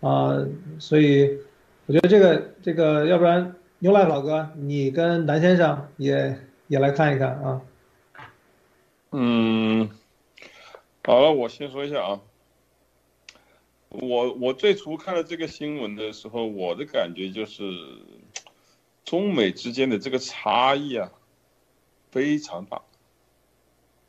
[0.00, 0.44] 啊，
[0.80, 1.38] 所以
[1.86, 6.36] 我觉得这个这个，要不然牛赖老哥，你跟南先生也
[6.66, 7.60] 也来看一看啊。
[9.12, 9.90] 嗯。
[11.04, 12.20] 好了，我先说一下啊。
[13.90, 17.62] 我我最初看到这个新闻的时候，我的感觉就是，
[19.04, 21.12] 中美之间的这个差异啊，
[22.10, 22.80] 非常大。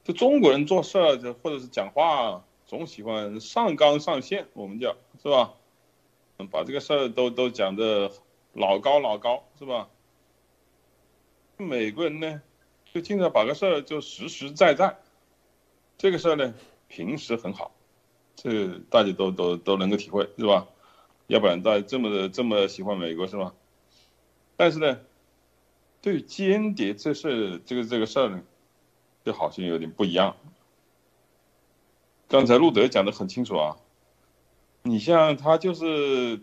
[0.06, 5.54] 就中国人做事儿，就或者是讲话，总喜欢上纲上线，我们叫是吧？
[6.52, 8.12] 把这个事儿都都讲的
[8.54, 9.90] 老高老高，是吧？
[11.58, 12.42] 美国人呢，
[12.94, 15.00] 就经常把个事儿就实实在在，
[15.98, 16.54] 这个事儿呢。
[16.90, 17.72] 平时很好，
[18.36, 20.68] 这大家都都都能够体会，是吧？
[21.26, 23.56] 要不然大家这么的这么喜欢美国，是吧？
[24.56, 25.00] 但是呢，
[26.04, 28.44] 对间谍这事，这个这个事儿呢，
[29.26, 30.36] 就好像有点不一样。
[32.28, 33.78] 刚才路德讲的很清楚啊，
[34.84, 36.40] 你像他就是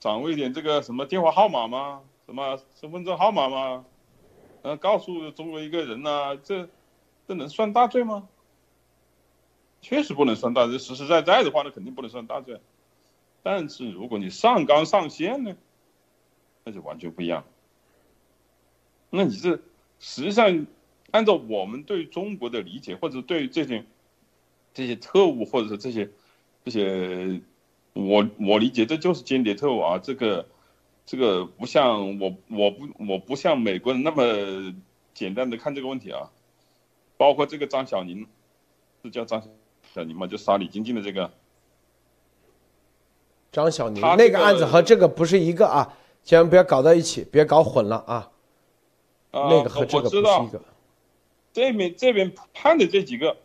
[0.00, 2.02] 掌握一点这个什么电话号码吗？
[2.26, 3.84] 什么身份证号码吗？
[4.68, 6.68] 呃，告诉中国一个人呐，这
[7.26, 8.28] 这能算大罪吗？
[9.80, 10.78] 确实不能算大罪。
[10.78, 12.60] 实实在在的话，那肯定不能算大罪。
[13.42, 15.56] 但是如果你上纲上线呢，
[16.64, 17.44] 那就完全不一样。
[19.08, 19.58] 那你这
[20.00, 20.66] 实际上
[21.12, 23.86] 按照我们对中国的理解，或者对这些
[24.74, 26.10] 这些特务，或者是这些
[26.66, 27.40] 这些，
[27.94, 29.96] 我我理解这就是间谍特务啊。
[29.96, 30.46] 这个
[31.10, 34.74] 这个不像我我不我不像美国人那么
[35.14, 36.30] 简单的看这个问题啊。
[37.16, 38.28] 包括这个张小宁，
[39.02, 39.42] 是叫张
[39.94, 40.26] 小宁吗？
[40.26, 41.32] 就杀李晶晶的这个。
[43.50, 48.30] 张小宁那个案子和这个不是一个啊，千万不要搞到一起，别搞混了啊。
[49.32, 50.62] 那个和这个不是一个。
[51.54, 53.38] 这边这边判的这几个，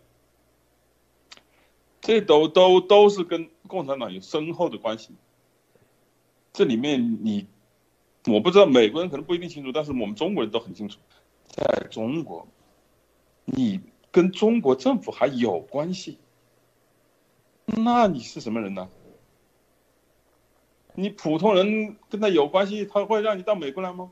[2.02, 5.12] 这都都都是跟共产党有深厚的关系。
[6.52, 7.47] 这里面你，
[8.27, 10.99] 我不知道美国人可能不一定清楚，但是我们中国人都很清楚，
[11.45, 12.47] 在中国。
[13.45, 13.81] 你
[14.12, 16.17] 跟中国政府还有关系，
[17.65, 18.89] 那你是什么人呢？
[20.95, 24.12] 你普通人跟他有关系，他会让你到美国来吗？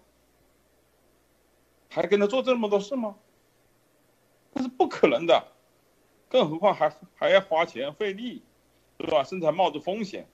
[1.90, 3.18] 还跟他做这么多事吗？
[4.54, 5.48] 那是不可能的，
[6.28, 8.44] 更何况还还要花钱费力，
[8.98, 9.24] 对吧？
[9.24, 10.28] 甚至还冒着风险，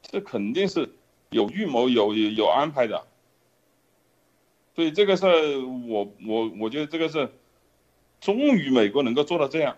[0.00, 0.94] 这肯定是
[1.30, 3.06] 有预谋、有有安排的。
[4.76, 7.28] 所以这个事儿，我我我觉得这个是，
[8.20, 9.76] 终于美国能够做到这样，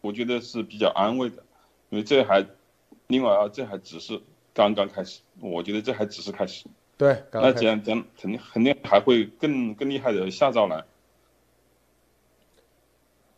[0.00, 1.44] 我觉得是比较安慰的，
[1.90, 2.44] 因为这还，
[3.06, 4.20] 另外啊，这还只是
[4.54, 6.66] 刚刚开始，我觉得这还只是开始。
[6.96, 10.84] 对，那这样咱肯定肯定还会更更厉害的下招来。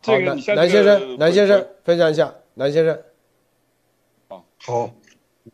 [0.00, 3.02] 这个南先生，南先生分享一下，南先生。
[4.28, 4.92] 啊，好，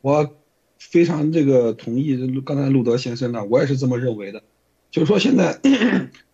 [0.01, 0.38] 我
[0.79, 4.43] 非常这个同意刚才路德先生呢，我也是这么认为的。
[4.91, 5.61] 就是说，现在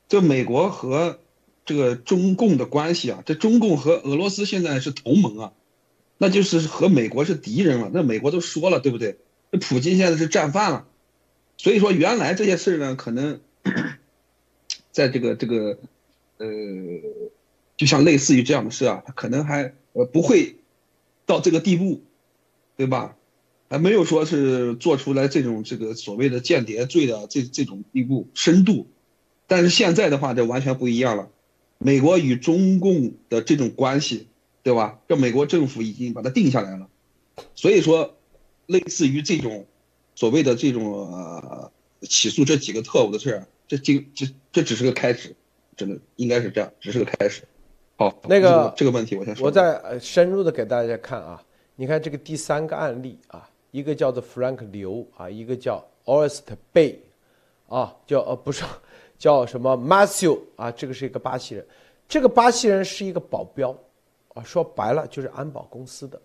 [0.08, 1.18] 这美国和
[1.64, 5.52] 这个中共的关系啊，这中共和俄罗斯现在是同盟啊，
[6.18, 7.90] 那就是和美国是敌人了。
[7.92, 9.18] 那美国都说了，对不对？
[9.50, 10.86] 那普京现在是战犯了，
[11.56, 13.40] 所以说原来这些事呢，可能
[14.92, 15.78] 在这个这个
[16.36, 16.46] 呃，
[17.76, 20.56] 就像类似于这样的事啊，他可能还呃不会
[21.26, 22.02] 到这个地步，
[22.76, 23.16] 对吧？
[23.70, 28.86] 还没有说是做出来这种这个所谓的间谍罪的这这种地步深度，
[29.46, 31.28] 但是现在的话这完全不一样了，
[31.78, 34.28] 美国与中共的这种关系，
[34.62, 35.00] 对吧？
[35.08, 36.88] 这美国政府已经把它定下来了，
[37.54, 38.14] 所以说，
[38.66, 39.66] 类似于这种
[40.14, 41.72] 所谓的这种呃
[42.02, 45.34] 起诉这几个特务的事儿，这今这这只是个开始，
[45.76, 47.42] 真的应该是这样，只是个开始。
[47.96, 51.42] 好，那个这个问题我先说，我再深入的给大家看啊，
[51.76, 53.50] 你看这个第三个案例啊。
[53.74, 56.94] 一个叫做 Frank 刘啊，一个叫 o r s t Bay，
[57.68, 58.64] 啊，叫呃不是，
[59.18, 61.66] 叫什么 Matthew 啊，这个是一个巴西人，
[62.06, 63.76] 这个巴西人是一个保镖，
[64.32, 66.22] 啊，说白了就是安保公司的，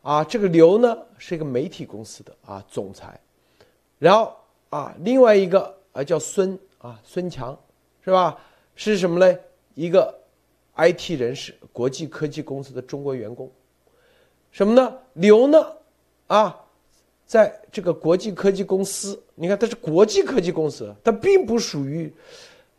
[0.00, 3.20] 啊，这个刘呢是一个媒体公司的啊总裁，
[3.98, 4.34] 然后
[4.70, 7.54] 啊另外一个啊叫孙啊孙强，
[8.02, 8.40] 是吧？
[8.74, 9.38] 是什么嘞？
[9.74, 10.18] 一个
[10.76, 13.52] IT 人士，国际科技公司的中国员工，
[14.50, 14.96] 什么呢？
[15.12, 15.72] 刘呢
[16.28, 16.64] 啊？
[17.30, 22.12] 在这个国际科技公司，你看它是国际科技公司，它并不属于，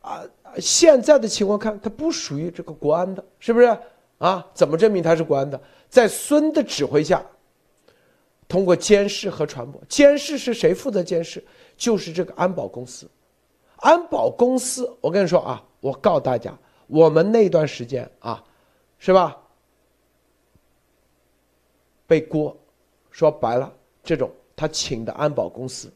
[0.01, 0.25] 啊，
[0.57, 3.77] 现在的情况看，它不属于这个国安的，是不是？
[4.17, 5.57] 啊，怎么证明它是国安的？
[5.87, 7.25] 在孙的指挥下，
[8.49, 11.41] 通过监视和传播，监视是谁负责监视？
[11.77, 13.09] 就是这个安保公司。
[13.77, 16.53] 安保公司，我跟你说啊，我告诉大家，
[16.87, 18.43] 我们那段时间啊，
[18.99, 19.37] 是吧？
[22.05, 22.53] 背锅，
[23.11, 24.29] 说白了，这种。
[24.61, 25.91] 他请的安保公司，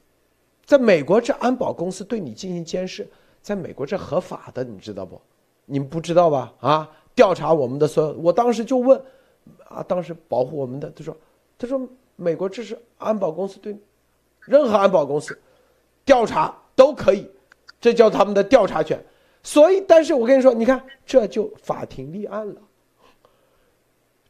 [0.66, 3.08] 在美国这安保公司对你进行监视，
[3.40, 5.22] 在美国这合法的，你知道不？
[5.66, 6.52] 你们不知道吧？
[6.60, 9.00] 啊，调查我们的所有，我当时就问，
[9.66, 11.16] 啊，当时保护我们的，他说，
[11.60, 13.78] 他说美国这是安保公司对，
[14.40, 15.40] 任何安保公司
[16.04, 17.30] 调查都可以，
[17.80, 19.00] 这叫他们的调查权。
[19.44, 22.60] 所以，但是我跟你说，你看这就法庭立案了，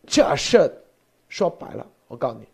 [0.05, 0.83] 这事
[1.29, 2.45] 说白了，我告诉你。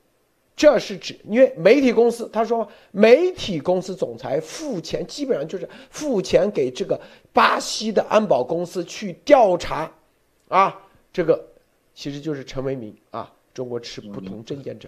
[0.61, 7.01] 这是指，因为媒体公司他说，媒体公司总裁付钱，基本上就是付钱给这个
[7.33, 9.91] 巴西的安保公司去调查，
[10.49, 11.43] 啊，这个
[11.95, 14.87] 其实就是陈为民啊，中国持不同证件者，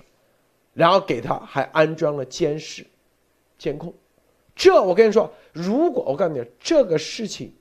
[0.76, 2.86] 然后给他还安装了监视、
[3.58, 3.92] 监控。
[4.56, 7.52] 这我跟你说，如果我告诉你这个事情，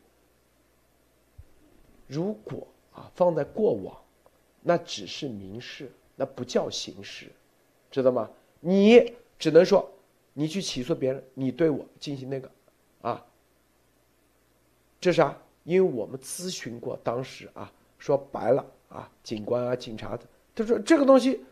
[2.07, 3.97] 如果啊放在过往，
[4.61, 7.33] 那只是民事，那不叫刑事。
[7.93, 8.29] 知道吗？
[8.59, 9.89] 你只能说，
[10.33, 12.51] 你去起诉别人，你对我进行那个，
[13.03, 13.25] 啊，
[15.01, 15.37] 这啥？
[15.65, 20.23] 因为我们咨询过，当时啊，说白了啊，警官啊，警察的，
[20.55, 21.45] 他说这个东西，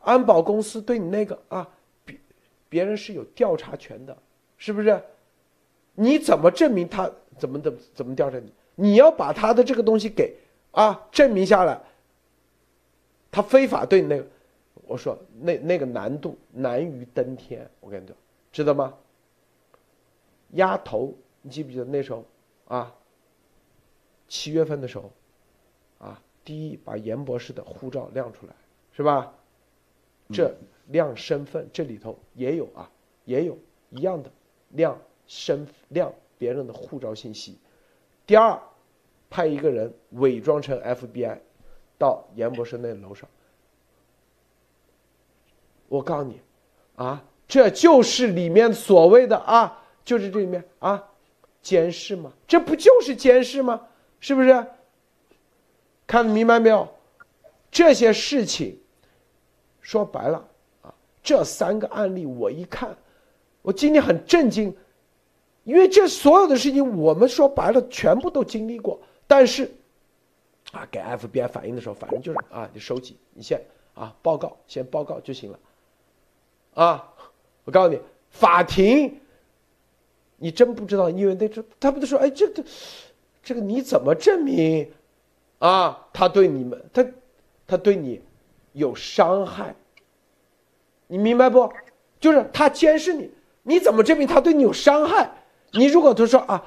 [0.00, 1.68] 安保公司对你那个啊，
[2.04, 2.18] 别
[2.68, 4.16] 别人是有调查权的，
[4.56, 5.00] 是不是？
[5.94, 7.08] 你怎么证明他
[7.38, 8.52] 怎么怎么怎么调查你？
[8.74, 10.34] 你要把他的这个东西给
[10.70, 11.80] 啊证明下来，
[13.32, 14.26] 他非法对那个，
[14.86, 18.14] 我说那那个难度难于登天，我跟你讲，
[18.52, 18.94] 知道吗？
[20.50, 22.24] 鸭头，你记不记得那时候
[22.68, 22.94] 啊？
[24.28, 25.10] 七月份的时候，
[25.98, 28.52] 啊，第一把严博士的护照亮出来，
[28.92, 29.34] 是吧？
[30.30, 30.54] 这
[30.88, 32.90] 亮身份，这里头也有啊，
[33.24, 33.58] 也有
[33.90, 34.30] 一样的
[34.70, 37.58] 亮身亮别人的护照信息。
[38.26, 38.60] 第二，
[39.30, 41.38] 派一个人伪装成 FBI，
[42.02, 43.28] 到严博士那楼上。
[45.88, 46.40] 我告诉你，
[46.96, 49.78] 啊，这就是里面所谓的啊。
[50.04, 51.00] 就是这里面啊，
[51.62, 52.32] 监视吗？
[52.48, 53.80] 这不就是监视吗？
[54.18, 54.66] 是不是？
[56.08, 56.88] 看明白没有？
[57.70, 58.76] 这些事情，
[59.80, 60.44] 说白了
[60.82, 60.92] 啊，
[61.22, 62.96] 这三个案例我一看，
[63.62, 64.76] 我今天很震惊，
[65.62, 69.72] 因为这所有的事情我们说白了全部都经历过，但是
[70.72, 73.62] 啊，给 FBI 反映的时候，反正就是啊，你收集，你先
[73.94, 75.58] 啊报告，先报告就行了。
[76.74, 77.12] 啊，
[77.64, 78.00] 我告诉你，
[78.30, 79.18] 法庭。
[80.38, 82.64] 你真不知道，因为那这他不都说，哎，这个，
[83.44, 84.90] 这个你怎么证明，
[85.60, 87.06] 啊，他对你们，他，
[87.64, 88.20] 他对你
[88.72, 89.72] 有伤害，
[91.06, 91.72] 你明白不？
[92.18, 93.30] 就是他监视你，
[93.62, 95.30] 你怎么证明他对你有伤害？
[95.74, 96.64] 你如果他说啊，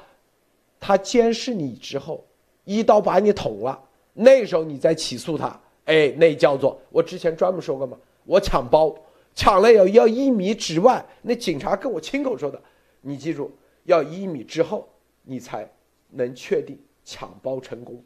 [0.80, 2.24] 他监视你之后，
[2.64, 3.85] 一刀把你捅了，
[4.18, 8.94] 那时候你再起诉他，哎，那叫做我之前专门说过嘛，我抢包，
[9.34, 12.60] 抢了要要一米之外，那警察跟我亲口说的，
[13.02, 13.50] 你记住。
[13.84, 14.88] 要一米之后，
[15.22, 15.70] 你才
[16.10, 18.02] 能确定抢包成功。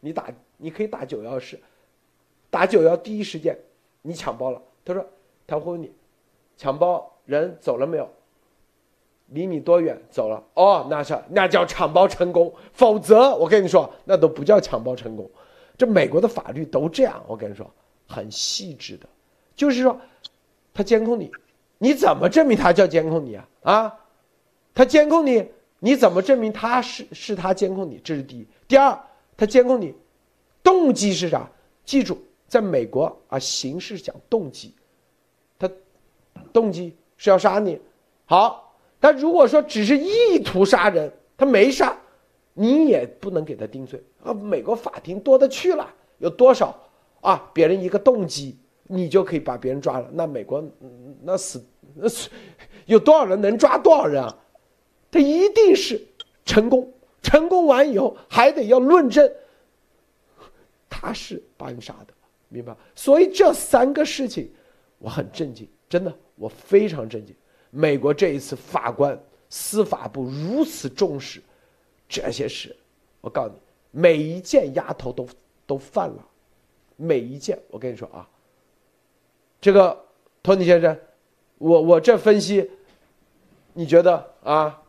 [0.00, 0.28] 你打，
[0.58, 1.58] 你可以打九幺式，
[2.50, 3.58] 打九幺第一时间，
[4.02, 4.60] 你抢包了。
[4.84, 5.02] 他说，
[5.46, 5.90] 他会问你，
[6.58, 8.06] 抢包人走了没有？
[9.28, 9.98] 离你多远？
[10.10, 10.44] 走了。
[10.52, 12.52] 哦，那是那叫抢包成功。
[12.74, 15.26] 否则，我跟你说，那都不叫抢包成功。
[15.76, 17.22] 这美国的法律都这样。
[17.26, 17.70] 我跟你说，
[18.06, 19.08] 很细致的，
[19.56, 20.00] 就是说，
[20.72, 21.30] 他监控你，
[21.78, 23.48] 你怎么证明他叫监控你啊？
[23.62, 23.98] 啊？
[24.74, 25.46] 他监控你，
[25.78, 28.00] 你怎么证明他是是他监控你？
[28.02, 28.46] 这是第一。
[28.66, 28.98] 第二，
[29.36, 29.94] 他监控你，
[30.62, 31.48] 动机是啥？
[31.84, 32.18] 记住，
[32.48, 34.74] 在美国啊，刑事讲动机，
[35.58, 35.70] 他
[36.52, 37.80] 动机是要杀你。
[38.26, 41.96] 好，但如果说只是意图杀人，他没杀，
[42.54, 44.32] 你也不能给他定罪啊。
[44.32, 46.74] 美国法庭多的去了，有多少
[47.20, 47.50] 啊？
[47.52, 50.08] 别人一个动机，你就可以把别人抓了。
[50.12, 50.64] 那美国
[51.22, 51.62] 那死
[51.94, 52.30] 那死，
[52.86, 54.38] 有多少人能抓多少人啊？
[55.10, 56.00] 他一定是
[56.44, 56.92] 成功，
[57.22, 59.30] 成功完以后还得要论证，
[60.88, 62.14] 他是把你杀的，
[62.48, 62.76] 明白？
[62.94, 64.50] 所以这三个事情，
[64.98, 67.34] 我很震惊，真的，我非常震惊。
[67.70, 69.16] 美国这一次法官、
[69.48, 71.42] 司法部如此重视
[72.08, 72.74] 这些事，
[73.20, 75.26] 我告诉你，每一件丫头都
[75.66, 76.24] 都犯了，
[76.96, 77.58] 每一件。
[77.70, 78.28] 我跟你说啊，
[79.60, 79.98] 这个
[80.42, 80.96] 托尼先生，
[81.58, 82.70] 我我这分析，
[83.72, 84.80] 你觉得啊？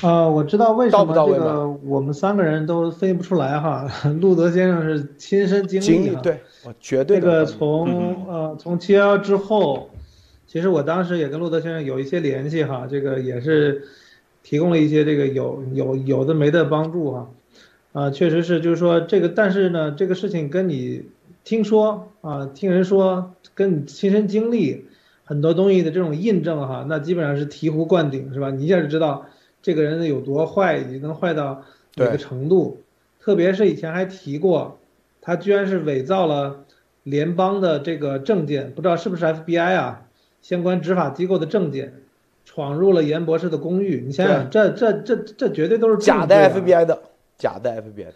[0.00, 3.86] 啊，我知道为什么这个我们三个人都分析不出来哈。
[4.22, 7.20] 路德先生是亲身经历，对，我绝对。
[7.20, 9.90] 这个从呃从七幺幺之后，
[10.46, 13.86] 其实我当时也跟路德先生有一些联系哈，这个也是
[14.42, 17.30] 提供了一些这个有有有的没的帮助哈。
[17.92, 21.04] 啊，确实是，就是说这个，但是呢，这个事情跟你
[21.44, 24.86] 听说啊，听人说，跟你亲身经历
[25.24, 28.50] 很多东西的这种印证哈，那基本上是醍醐灌顶，是吧？
[28.50, 29.26] 你一下就知道。
[29.64, 31.62] 这个人有多坏，已经能坏到
[31.94, 32.80] 哪个程度？
[33.20, 34.76] 特别是以前还提过，
[35.20, 36.64] 他居然是伪造了
[37.04, 40.02] 联邦的这个证件，不知道是不是 FBI 啊，
[40.40, 41.94] 相关执法机构的证件，
[42.44, 44.02] 闯入了严博士的公寓。
[44.06, 47.02] 你想想，这这这这绝对都是假的 FBI 的，
[47.38, 48.14] 假的 FBI 的。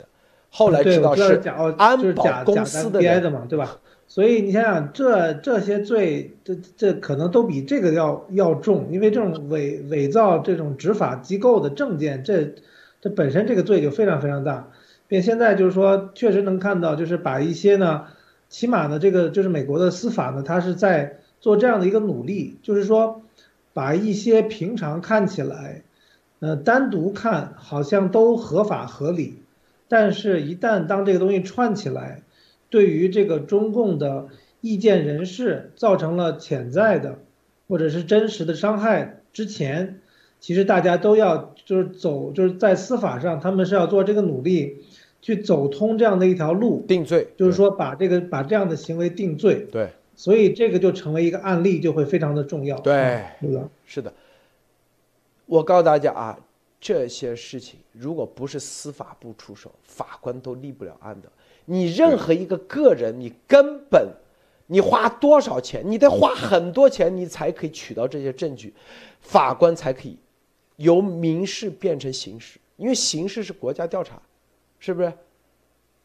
[0.51, 1.43] 后来知道是
[1.77, 3.79] 安保公司的嘛，对吧？
[4.09, 12.55] 所以你想想，这这些罪，这这可能都比这个要要重，因为这种伪伪造这种执法机构的证件，这
[13.01, 14.71] 这本身这个罪就非常非常大。
[15.09, 18.05] 并现在就是说，确实能看到，就是把一些呢，
[18.49, 23.23] 起码呢，这个就是美国的司法呢，它是在做这样的一个努力，就是说，
[23.77, 25.83] 把一些平常看起来，
[26.41, 29.35] 呃，单独看好像都合法合理，
[29.87, 32.23] 但是一旦当这个东西串起来。
[32.69, 34.27] 对于这个中共的
[34.61, 37.19] 意见人士造成了潜在的
[37.69, 40.01] 或者是真实的伤害之前，
[40.41, 44.79] 其实大家都要就是走就是在司法上他们是要做这个努力，
[45.23, 49.69] 去走通这样的一条路，定罪，就是说把这个把这样的行为定罪。
[49.71, 52.77] 对，所以这个就成为一个案例，就会非常的重要。
[52.81, 54.13] 对，是的，是的。
[55.45, 56.39] 我告诉大家啊，
[56.81, 61.31] 这些事情如果不是司法部出手，法官都立不了案的。
[61.67, 64.09] 你任何一个个人，你根本，
[64.67, 68.73] 你花多少钱，你得花很多钱，你才可以取到这些证据，
[69.21, 70.17] 法官才可以
[70.77, 74.21] 由民事变成刑事，因为刑事是国家调查，
[74.79, 75.13] 是不是？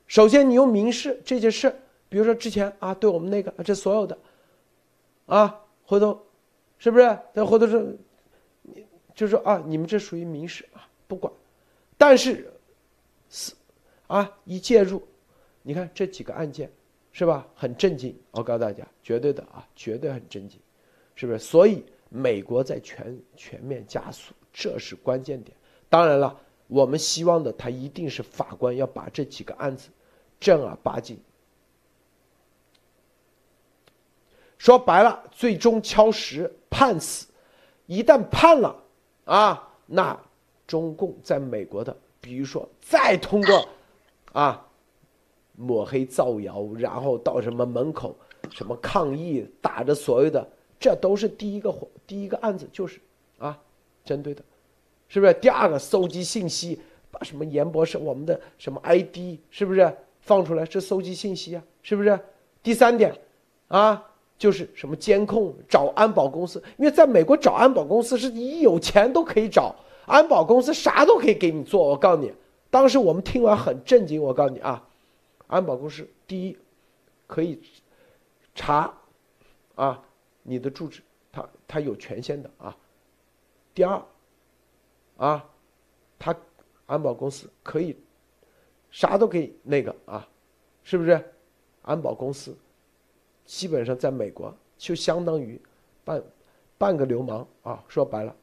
[0.08, 1.74] 首先你用民事这件事，
[2.12, 4.18] 比如说之前啊，对我们那个这所有的，
[5.28, 6.22] 啊，回头，
[6.78, 7.18] 是不是？
[7.34, 7.98] 再回头是，
[8.64, 8.86] 你
[9.16, 11.32] 就说啊，你们这属于民事啊，不管，
[11.98, 12.52] 但是，
[13.30, 13.54] 是，
[14.08, 15.02] 啊，一介入。
[15.62, 16.70] 你看这几个案件，
[17.14, 17.48] 是吧？
[17.56, 20.60] 很震惊，我告诉大家，绝对的啊，绝对很震惊，
[21.16, 21.40] 是不是？
[21.40, 25.56] 所以美国在全全面加速，这是关键点。
[25.88, 26.38] 当然了，
[26.68, 29.88] 我们希望的他一定是法官要把这几个案子
[30.42, 31.18] 正儿八经，
[34.62, 37.26] 说白了，最终敲实判死。
[37.88, 38.76] 一旦判了
[39.26, 40.16] 啊，那
[40.68, 43.68] 中共在美国的，比如说再通过
[44.34, 44.68] 啊。
[45.56, 48.16] 抹黑造谣，然后到什么门口，
[48.52, 50.48] 什么抗议，打着所谓的，
[50.80, 53.00] 这都是第一个第一个案子，就是
[53.40, 53.60] 啊，
[54.06, 54.44] 针对的，
[55.08, 55.34] 是不是？
[55.34, 60.64] 第二个搜集信息，把什么严博士我们的什么 ID 是不是放出来？
[60.66, 62.20] 是搜集信息啊，是不是？
[62.64, 63.16] 第三点，
[63.68, 64.11] 啊，
[64.42, 69.76] 就是什么监控，找安保公司，因为在美国找安保公司是你有钱都可以找，
[70.08, 71.90] 安保公司啥都可以给你做。
[71.90, 72.34] 我告诉你，
[72.72, 74.20] 当时我们听完很震惊。
[74.20, 74.84] 我告诉你啊。
[75.46, 76.58] 安保公司第一，
[77.28, 77.62] 可以
[78.56, 78.92] 查
[79.76, 80.02] 啊
[80.42, 82.76] 你的住址，他他有权限的啊。
[83.76, 84.02] 第二，
[85.18, 85.48] 啊，
[86.18, 86.36] 他
[86.88, 87.96] 安保公司可以
[88.90, 90.28] 啥都可以那个啊，
[90.84, 91.24] 是不是？
[91.84, 92.58] 安保公司
[93.46, 95.60] 基本上在美国就相当于
[96.04, 96.24] 半
[96.78, 97.84] 半个流氓啊。
[97.88, 98.36] 说白了，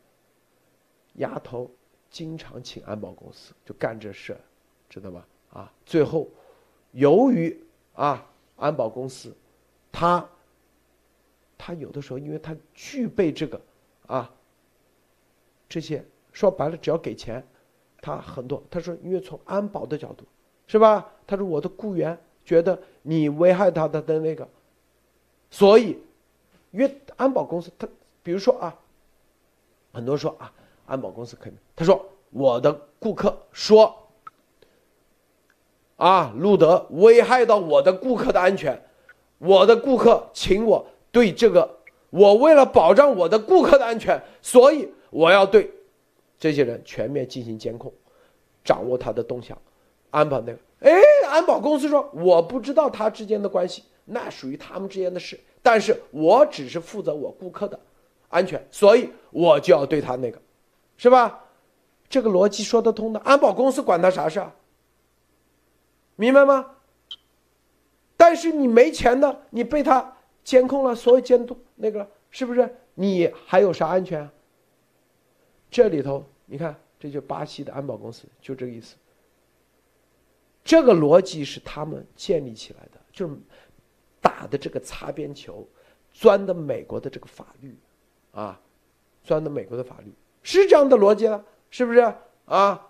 [1.14, 1.70] 丫头
[2.11, 4.36] 经常请安保公司就干这事，
[4.88, 5.24] 知道吗？
[5.53, 6.28] 啊，最后。
[6.92, 7.55] 由于
[7.92, 8.26] 啊，
[8.57, 9.36] 安保公司，
[9.92, 10.26] 他，
[11.59, 13.61] 他有的时候，因为他具备这个
[14.07, 14.34] 啊，
[15.68, 17.46] 这些说白了，只要给钱，
[18.01, 18.62] 他很多。
[18.70, 20.24] 他说，因为从安保的角度，
[20.66, 21.12] 是吧？
[21.26, 24.49] 他说我的雇员觉得你危害他的的那个，
[25.51, 25.99] 所以，
[26.70, 27.88] 因为安保公司，他
[28.22, 28.74] 比如说啊，
[29.92, 30.53] 很多说啊，
[30.86, 33.94] 安保公司可以，他说我的顾客说。
[35.96, 38.80] 啊，路德危害到我的顾客的安全，
[39.38, 41.68] 我的顾客请我对这个，
[42.11, 45.68] 我为了保障我的顾客的安全，所以我要对
[46.38, 47.92] 这些人全面进行监控，
[48.62, 49.59] 掌握他的动向，
[50.11, 50.92] 安保那个，哎，
[51.26, 57.79] 安保公司说我不知道他之间的关系，那属于他们之间的事，但是我只是负责我顾客的
[58.29, 60.41] 安全，所以我就要对他那个，
[60.97, 61.45] 是吧？
[62.09, 64.55] 这个逻辑说得通的，安保公司管他啥事啊？
[66.17, 66.75] 明白吗？
[68.17, 72.77] 但是你没钱的，你被他监控了，所有监督那个是不是？
[72.95, 74.29] 你还有啥安全？
[75.71, 78.97] 这里头你看，这就巴西的安保公司，就这个意思。
[80.65, 83.35] 这个逻辑是他们建立起来的，就是
[84.39, 85.66] 打的这个擦边球，
[86.12, 87.76] 钻的美国的这个法律，
[88.32, 88.61] 啊，
[89.24, 90.12] 钻的美国的法律
[90.45, 92.14] 是这样的逻辑了，是不是
[92.45, 92.86] 啊？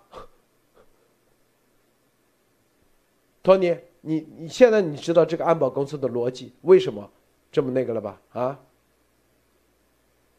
[3.43, 7.11] 托尼，你你现在你知道这个安保公司的逻辑为什么
[7.51, 8.21] 这么那个了吧？
[8.33, 8.61] 啊？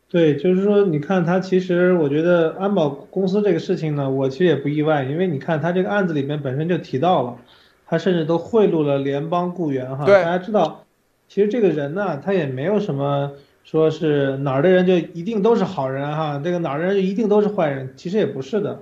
[0.09, 7.39] 对，就是说，你看他其实，我觉得安保公司这个事情呢，我其实也不意外，因为你看他这个案子里面本身就提到了，
[7.87, 10.05] 他甚至都贿赂了联邦雇员哈。
[10.05, 10.23] 对。
[10.23, 10.85] 大家知道，
[11.29, 13.31] 其实这个人呢，他也没有什么
[13.63, 18.81] 说是哪儿的人就一定都是好人哈，这个哪儿的人一定都是坏人，其实也不是的，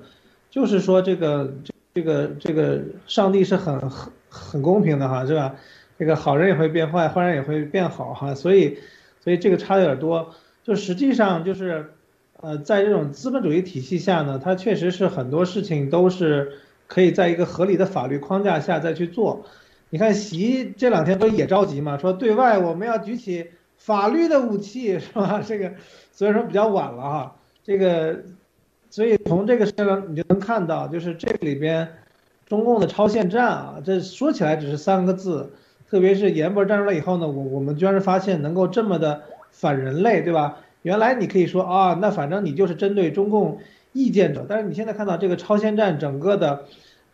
[0.50, 1.54] 就是说这个
[1.94, 4.12] 这个这个上帝是很很。
[4.30, 5.56] 很公平的哈，是吧？
[5.98, 8.78] 这个好人也会变坏，坏人也会变好哈，所以，
[9.22, 10.32] 所以这个差的有点多。
[10.64, 11.94] 就实际上就是，
[12.42, 16.52] 呃，在这种资本主义体系下呢，它确实是很多事情都是
[16.88, 19.46] 可以在一个合理的法律框架下再去做。
[19.90, 25.42] 你看习这两天不是也着急嘛，说对外我们要举起法律的武器， 是吧？
[25.46, 25.74] 这个
[26.12, 27.36] 所以说比较晚了哈。
[27.64, 28.24] 这个，
[28.90, 31.88] 所以从这个事上你就能看到，就是这里边。
[32.48, 35.52] 中共的超限战啊，这说起来只是三个字，
[35.90, 40.60] 特别是严博站出来以后呢，我我们居然是发现能够这么的反人类，对吧？
[40.82, 43.60] 原来你可以说啊，那反正你就是针对中共
[43.92, 46.64] 意见者，但是你现在看到这个超限战整个的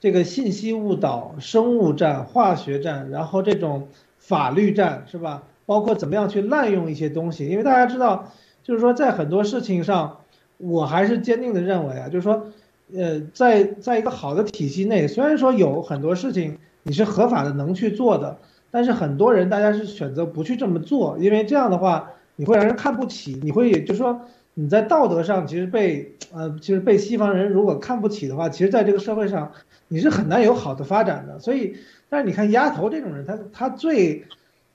[0.03, 3.87] 这个信息误导、生物战、化学战，然后这种
[4.17, 5.43] 法律战是吧？
[5.65, 8.29] 包括怎么样去滥用一些东西，因为大家知道，
[8.63, 10.17] 就是说在很多事情上，
[10.57, 12.47] 我还是坚定的认为啊，就是说，
[12.93, 18.37] 呃，在在一个好的体系内，虽然说有很多事情你是合法的能去做的，
[18.71, 24.19] 但是很多人大家是选择不去这么做，因为这样的话你会让人看不起，你会就是说
[24.53, 29.51] 你在道德上其实被呃，其实被西方人如果看不起的话，其实在这个社会上
[29.87, 31.39] 你是很难有好的发展的。
[31.39, 31.75] 所以，
[32.09, 34.25] 但是你看丫头这种人，他他最。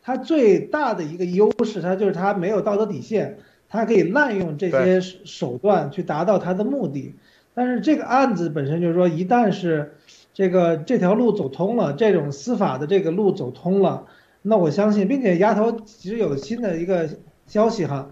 [0.01, 3.37] 他最大的一个优势，他就是他没有道德底线，
[3.68, 7.14] 他可以滥用这些手段去达到他的目的。
[7.53, 9.93] 但是这个案子本身就是说，一旦是
[10.33, 14.07] 这个这条路走通了，这种司法的这个路走通了，
[14.41, 17.11] 那我相信，并且丫头其实有新的一个
[17.47, 18.09] 消息哈，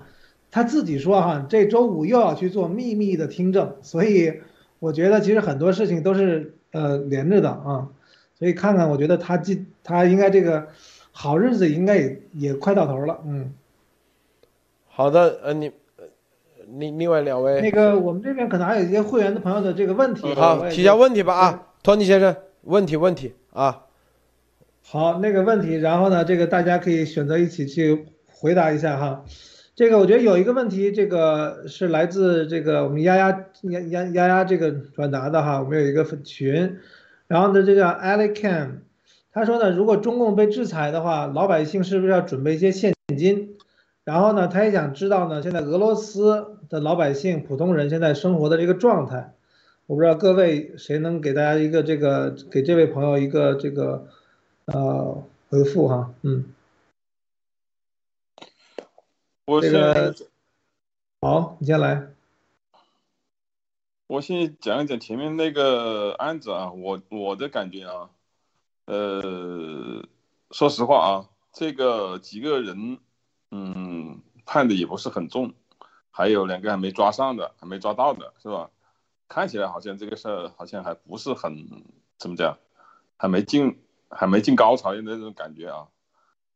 [0.57, 4.41] 他自己说哈，这周五又要去做秘密的听证，所以
[4.79, 7.89] 我觉得其实很多事情都是呃连着的啊，
[8.39, 10.69] 所以看看，我觉得他今他应该这个。
[11.19, 13.55] 好日子应该也也快到头了，嗯。
[14.87, 15.73] 好的，呃，你，
[16.79, 23.85] 另另外两位，那个我们这边可能还有一些会员的朋友的这个问题，好，提下问题吧啊，托尼先生，问题问题啊。
[24.83, 29.25] 好，那个问题，然后呢，这个大家可以选择一起去回答一下哈。
[29.77, 36.79] 这个我觉得有一个问题，这个是来自这个我们丫丫丫丫丫丫这个转达的哈，我们有一个群，
[37.27, 38.79] 然后呢，这叫 Alicam。
[39.33, 43.59] 他说呢，如果中共被制裁的话，老百姓是不是要准备一些现金？
[44.05, 49.35] 然后呢，他也想知道呢，现在俄罗斯的老百姓、普通人现在生活的这个状态。
[49.87, 54.07] 我不知道各位谁能给大家一个这个，给这位朋友一个这个，
[54.65, 56.47] 呃，回复哈，嗯。
[59.47, 60.13] 我这个
[61.21, 62.09] 好，你先来。
[64.09, 68.11] 我先讲一讲前面那个案子啊，我我的感觉啊。
[68.87, 70.05] 呃，
[70.51, 72.99] 说实话啊，这个几个人，
[73.53, 75.55] 嗯，判的也不是很重，
[76.11, 78.69] 还有两个还没抓上的，还没抓到的，是吧？
[79.29, 81.85] 看起来好像这个事儿好像还不是很
[82.19, 82.59] 怎么讲，
[83.17, 83.79] 还没进，
[84.11, 85.87] 还没进高潮的那种感觉啊。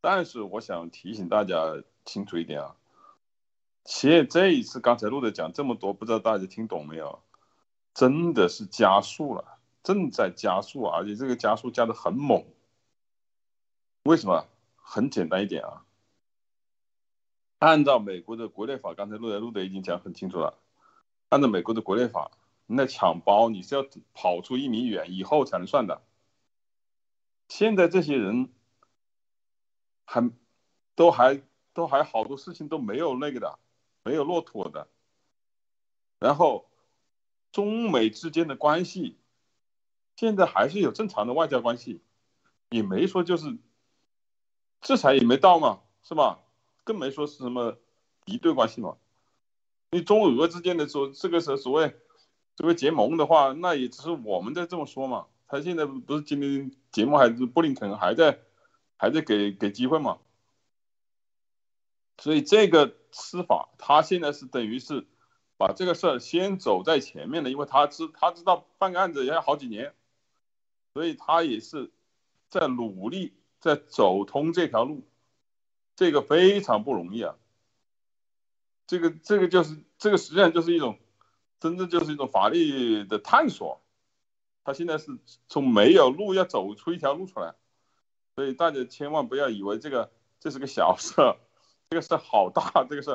[0.00, 2.76] 但是我想提醒大家清楚一点啊，
[3.84, 7.22] 现这一次刚才录的讲这么多，不知道大家听懂没有？
[7.94, 9.58] 真的是加速了。
[9.82, 12.44] 正在加速，而且这个加速加的很猛。
[14.04, 14.46] 为什么？
[14.76, 15.84] 很简单一点啊，
[17.60, 20.58] 按照美国的国内法，刚才录的录的已经讲很清楚了。
[21.28, 22.32] 按照美国的国内法，
[22.66, 26.02] 那抢包你是要跑出一米远以后才能算的。
[27.48, 28.50] 现在这些人
[30.04, 30.28] 还
[30.96, 31.40] 都还
[31.72, 33.58] 都还好多事情都没有那个的，
[34.04, 34.88] 没有落妥的。
[36.18, 36.66] 然后
[37.52, 39.16] 中美之间的关系。
[40.16, 42.02] 现在还是有正常的外交关系，
[42.68, 43.56] 也没说就是
[44.82, 46.40] 制裁也没到嘛，是吧？
[46.84, 47.78] 更没说是什么
[48.26, 48.98] 敌对关系嘛。
[49.90, 51.96] 你中俄之间的说这个是所谓
[52.58, 55.26] 所谓结盟的话，那也只是我们在这么说嘛。
[55.48, 58.40] 他现在不是今天节目还是布林肯还在
[58.98, 60.18] 还在给给机会嘛？
[62.20, 65.06] 所以这个司法他现在是等于是
[65.56, 69.92] 把这个事儿先走在前面的，因为他知他知道办个案子也要好几年。
[70.92, 71.92] 所以他也是
[72.48, 75.06] 在努力在走通这条路，
[75.94, 77.36] 这个非常不容易啊。
[78.88, 80.98] 这个这个就是这个实际上就是一种
[81.60, 83.80] 真正就是一种法律的探索。
[84.64, 85.16] 他现在是
[85.48, 87.54] 从没有路要走出一条路出来，
[88.34, 90.10] 所以大家千万不要以为这个
[90.40, 91.14] 这是个小事，
[91.90, 93.10] 这个事好大， 这个事。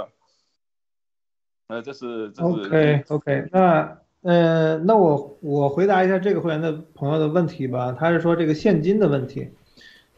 [1.68, 2.48] 呃，这是这是。
[2.48, 3.98] OK OK，那。
[4.22, 7.92] 呃，那我我回答一下这个会员的朋友的问题吧。
[7.92, 9.52] 他是说这个现金的问题，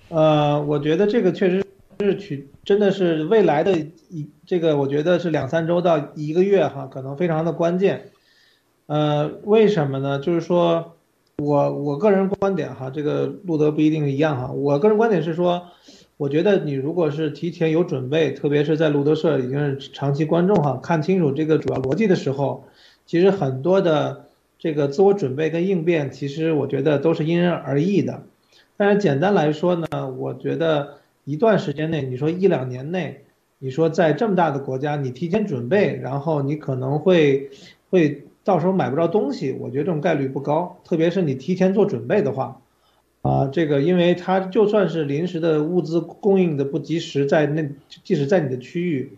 [0.07, 1.65] 呃，我觉得这个确实
[1.99, 3.77] 是取真的是未来的
[4.09, 8.11] 一这个，我觉得是两三周到一个月哈，可能非常的关键。
[8.85, 10.19] 呃，为什么呢？
[10.19, 10.95] 就是说
[11.35, 14.53] 我我个人观点哈，这个路德不一定一样哈。
[14.53, 15.67] 我个人观点是说，
[16.17, 22.65] 我觉得你如果是提前有准备，特别是在路德社已经是长期观众哈，看清楚这个主要逻辑的时候。
[23.05, 24.25] 其实很多的
[24.59, 28.23] 这个自我准备跟应变，其实我觉得都是因人而异的。
[28.75, 29.87] 但是简单来说呢，
[30.17, 33.23] 我觉得一段时间内，你说一两年内，
[33.59, 37.51] 你说在这么大的国家，你提前准备，然后你可能会
[37.91, 40.79] 会到时候买不着东西，我觉得这种概率不高。
[40.83, 42.59] 特别是你提前做准备的话，
[43.27, 47.69] 啊，这个因为它就算是临时的物资供应的不及时，在那
[48.03, 49.11] 即使在你的区域，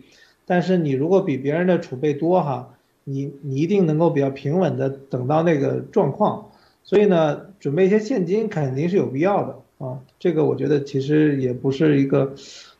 [0.46, 2.74] 但是你如果比别人的储备多哈。
[3.04, 6.50] 你你一定能够比较平稳的等到那个状况，
[6.84, 9.98] 所以呢，准备一些现金肯定是有必要的啊。
[10.20, 12.34] 这个我觉得其实也不是一个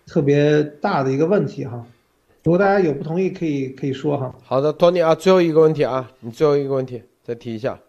[0.06, 1.84] 特别大的一个问题哈。
[2.44, 4.32] 如果大家有不同意，可以可以说哈。
[4.44, 7.80] 好的，托尼啊，最后一个问题啊，你最后一个问题再提一下。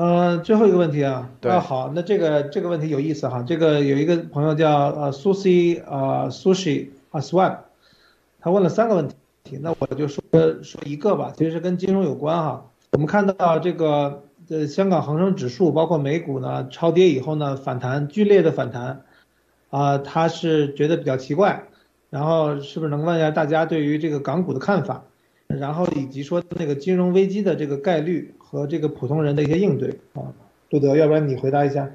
[0.00, 3.44] 呃，最后一个问题啊，那，好，那这个这个问题有意思哈。
[3.46, 7.58] 这个有一个朋友叫呃苏西呃苏西啊 swap，
[8.40, 9.06] 他问了三个问
[9.44, 10.24] 题，那我就说
[10.62, 12.64] 说一个吧，其实是跟金融有关哈。
[12.92, 19.02] 我们看到这个呃香港恒生指数包括美股呢超跌以后呢反弹剧烈的反弹，
[19.68, 21.64] 啊，他是觉得比较奇怪，
[22.08, 25.04] 然后是不是能问一下大家对于这个港股的看法，
[25.46, 28.34] 然后以及说那个金融危机的这个概率。
[28.50, 30.34] 和这个普通人的一些应对啊，
[30.68, 31.88] 杜德，要不然你回答一下。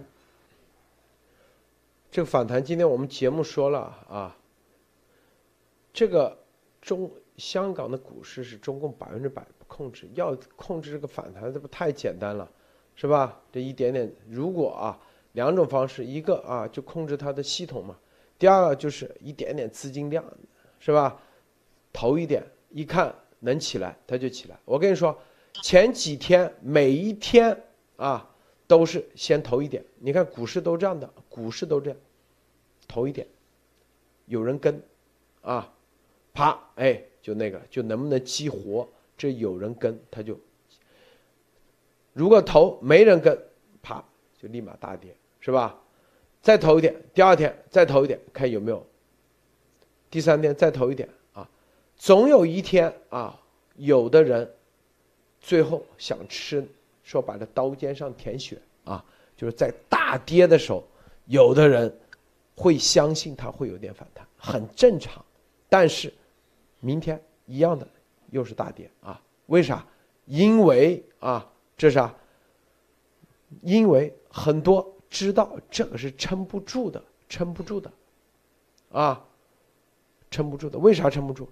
[2.10, 4.38] 这个反弹，今天我们节目说了啊，
[5.92, 6.38] 这个
[6.82, 12.50] 中香港的股市是中共百分之百控制，要控制这个反弹，这不太简单了，
[12.96, 13.38] 是吧？
[13.52, 14.98] 这一点点，如果啊，
[15.34, 17.98] 两种方式，一个啊就控制它的系统嘛，
[18.40, 20.24] 第二个就是一点点资金量，
[20.80, 21.20] 是吧？
[21.92, 24.58] 投一点，一看能起来，它就起来。
[24.64, 25.14] 我跟你说。
[25.62, 27.64] 前几天每一天
[27.98, 28.30] 啊，
[28.68, 29.84] 都是先投一点。
[30.00, 32.00] 你看股市都这样的，股市都这样，
[32.88, 33.26] 投一点，
[34.26, 34.82] 有人跟，
[35.42, 35.72] 啊，
[36.34, 38.88] 啪，哎，就那个，就能不能激活？
[39.18, 40.38] 这有人跟，他就，
[42.14, 43.38] 如果投没人跟，
[43.82, 44.04] 啪，
[44.38, 45.80] 就立马大跌，是吧？
[46.42, 48.86] 再投一点，第二天再投一点，看有没有。
[50.10, 51.50] 第三天再投一点啊，
[51.96, 53.42] 总有一天啊，
[53.78, 54.55] 有的人。
[55.46, 56.68] 最后想吃，
[57.04, 59.06] 说白了，刀尖上舔血啊！
[59.38, 60.84] 就是在大跌的时候，
[61.26, 61.96] 有的人
[62.56, 65.24] 会相信它会有点反弹，很正常。
[65.70, 66.12] 但是
[66.80, 67.88] 明天一样的
[68.32, 69.22] 又是大跌啊！
[69.46, 69.86] 为啥？
[70.26, 72.10] 因为啊，这是，
[73.62, 77.92] 因为很多知道这个是撑不住的，撑不住的
[78.92, 79.24] 啊，
[80.32, 80.80] 撑不住的。
[80.80, 81.48] 为啥撑不住？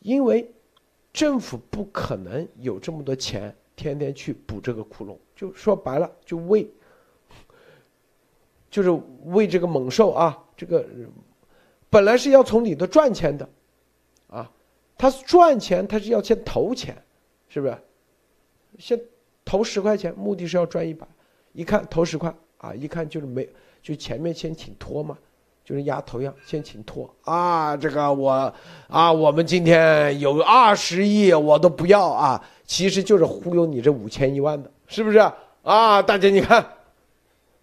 [0.00, 0.50] 因为。
[1.14, 5.16] 政府不可能有这么多钱，天天去补这个窟窿。
[5.36, 6.68] 就说白了，就为，
[8.68, 8.90] 就是
[9.26, 10.84] 为这个猛兽啊，这个
[11.88, 13.48] 本来是要从里头赚钱的，
[14.26, 14.50] 啊，
[14.98, 17.00] 他赚钱他是要先投钱，
[17.48, 17.78] 是不是？
[18.80, 19.00] 先
[19.44, 21.06] 投十块钱，目的是要赚一百。
[21.52, 23.48] 一看投十块啊，一看就是没，
[23.80, 25.16] 就前面先请托嘛。
[25.64, 27.74] 就是压头样，先请托啊！
[27.74, 28.54] 这个我
[28.88, 32.44] 啊，我们今天有二十亿，我都不要啊！
[32.66, 35.18] 其实就是忽悠你这五千一万的，是不是
[35.62, 36.02] 啊？
[36.02, 36.64] 大姐，你看，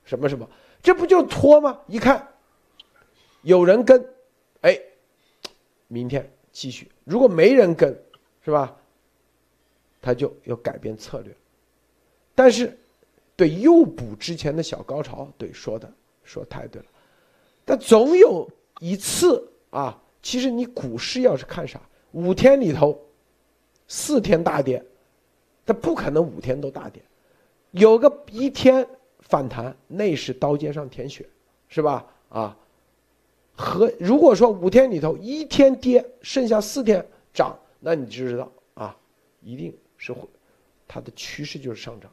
[0.04, 0.49] 什么什么，
[0.82, 1.80] 这不就托吗？
[1.86, 2.28] 一看
[3.43, 4.04] 有人跟，
[4.62, 4.80] 哎，
[5.88, 8.04] 明天继续；如果没人跟，
[8.43, 8.76] 是吧？
[10.02, 11.32] 他就要改变策略。
[12.34, 12.76] 但是，
[13.36, 15.88] 对诱捕之前的小高潮，对说的
[16.24, 16.88] 说太对了。
[17.72, 18.45] 但总有
[18.82, 21.80] 一次啊，其实你股市要是看啥，
[22.11, 23.01] 五天里头，
[23.88, 24.84] 四天大跌，
[25.65, 27.01] 它不可能五天都大跌，
[27.72, 28.86] 有个一天
[29.22, 31.26] 反弹，那是刀尖上舔血，
[31.69, 32.05] 是吧？
[32.28, 32.57] 啊，
[33.55, 38.97] 和如果说五天里头一天跌，剩下四天涨，那你就知道啊，
[39.39, 40.28] 一定是会，
[40.89, 42.11] 它的趋势就是上涨，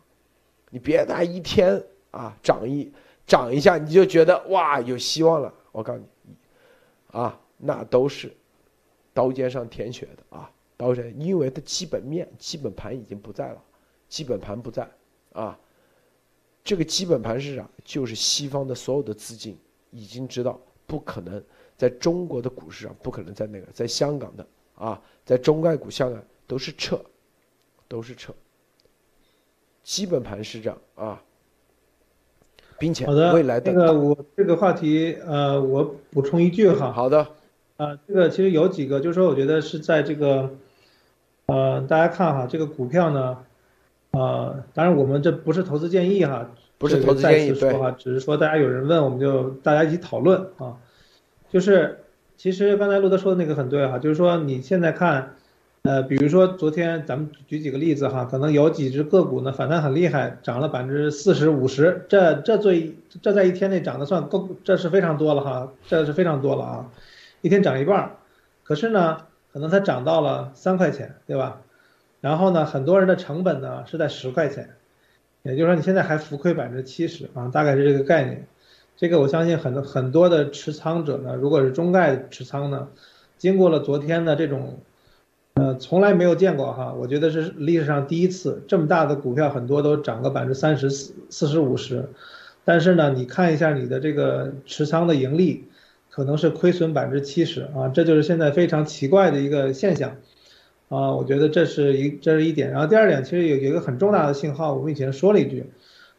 [0.70, 1.82] 你别拿一天
[2.12, 2.92] 啊涨一。
[3.28, 6.34] 涨一下你就觉得哇有希望了，我告诉你，
[7.12, 8.34] 啊，那都是
[9.12, 13.62] 刀尖上舔血的啊，刀尖，因为它基本面、基本盘已经不在了，
[14.08, 14.90] 基本盘不在
[15.34, 15.58] 啊，
[16.64, 17.68] 这个基本盘是啥？
[17.84, 19.58] 就是西方的所有的资金
[19.90, 21.44] 已经知道不可能
[21.76, 26.98] 在中国的股市上，不可能在那个在香港的啊，在中概股、香港都是撤，
[27.86, 28.32] 都是撤，
[29.82, 31.22] 基本盘是这样啊。
[32.78, 36.92] 并且好的，未来的那个我这个话题，呃，我补充一句哈。
[36.92, 37.26] 好的。
[37.76, 40.50] 啊，这个其实有几个，就是说，我觉得是在这个，
[41.46, 43.38] 呃，大家看哈，这个股票呢，
[44.12, 50.76] 呃，当然我们这不是投资建议哈，不是投资建议，说哈，只是说大家有人问，我们就大家一起讨论啊。
[51.50, 51.98] 就是，
[52.36, 55.34] 其实刚才路德说的那个很对哈，就是说你现在看。
[55.82, 66.90] 呃，比如说昨天咱们举几个例子哈，可能有几只个股呢反弹很厉害，涨了百分之四十五十，这这最这在一天内涨的算够，这是非常多了哈，这是非常多了啊，
[67.40, 68.16] 一天涨一半，
[68.64, 69.18] 可是呢，
[69.52, 71.62] 可能它涨到了三块钱，对吧？
[72.20, 74.70] 然后呢，很多人的成本呢是在十块钱，
[75.42, 78.46] 也就是说你现在还浮亏百分之七十啊，大概是这个概念。
[78.96, 82.88] 这个我相信很多很多的持仓者呢，如果是中概持仓呢，
[83.38, 84.80] 经过了昨天的这种。
[85.58, 92.08] 呃，从来没有见过哈，我觉得是历史上第一次，这么大的股票很多都涨个百分之三十四、四十五十，
[92.64, 95.64] 但是呢，你看一下你的这个持仓的盈利，
[96.10, 100.16] 可能是亏损百分之七十啊，这就是现在非常奇怪的一个现象，
[100.88, 102.70] 啊，我觉得这是一这是一点。
[102.70, 105.64] 然后第二点，其实有有一个很重大的信号，我们以前说了一句，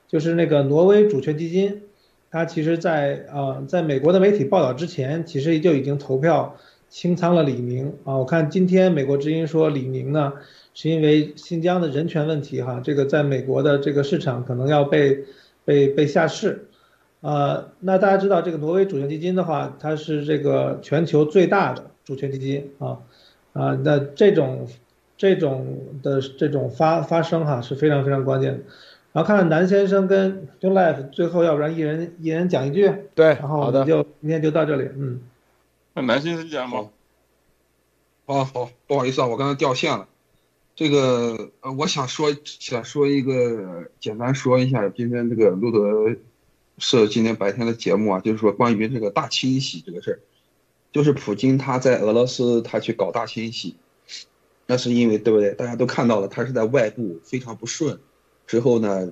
[0.10, 1.84] 就是那个挪威主权基金，
[2.30, 6.58] 它其实在啊，在美国的媒体报道之前，其实就已经投票。
[6.90, 8.18] 清仓了李宁啊！
[8.18, 10.34] 我看今天美国之音说李宁呢，
[10.74, 15.24] 是因为新疆的人权问题哈，这个在美国的这个市场可能要被
[15.64, 16.66] 被被下市，
[17.22, 22.98] 呃，那大家知道这个挪威主权基金的话，它是这个全球最大的主权基金啊
[23.54, 24.68] 啊，那这种
[25.16, 28.60] 这种的这种发发生哈是非常非常关键的。
[29.12, 35.22] 然后看看南先生跟 John Life 最后要不然一人一人讲一句，对，然后我们就今天就到这里，嗯。
[35.94, 36.90] 那南先生讲吗？
[38.26, 40.08] 好，好，不好意思啊，我刚才掉线了。
[40.76, 46.16] 这个呃，我想说，想说一个，简单说一下今天这个路德
[46.78, 50.20] 社今天白天的节目啊，就是说关于这个大清洗这个事儿，
[50.94, 53.76] 就是普京他在俄罗斯他去搞大清洗，
[54.68, 55.54] 那是因为对不对？
[55.54, 58.00] 大家都看到了，他是在外部非常不顺，
[58.48, 59.12] 之后呢，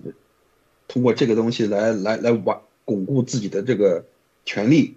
[0.88, 4.06] 通过这个东西来来来完巩固自己的这个
[4.46, 4.96] 权利。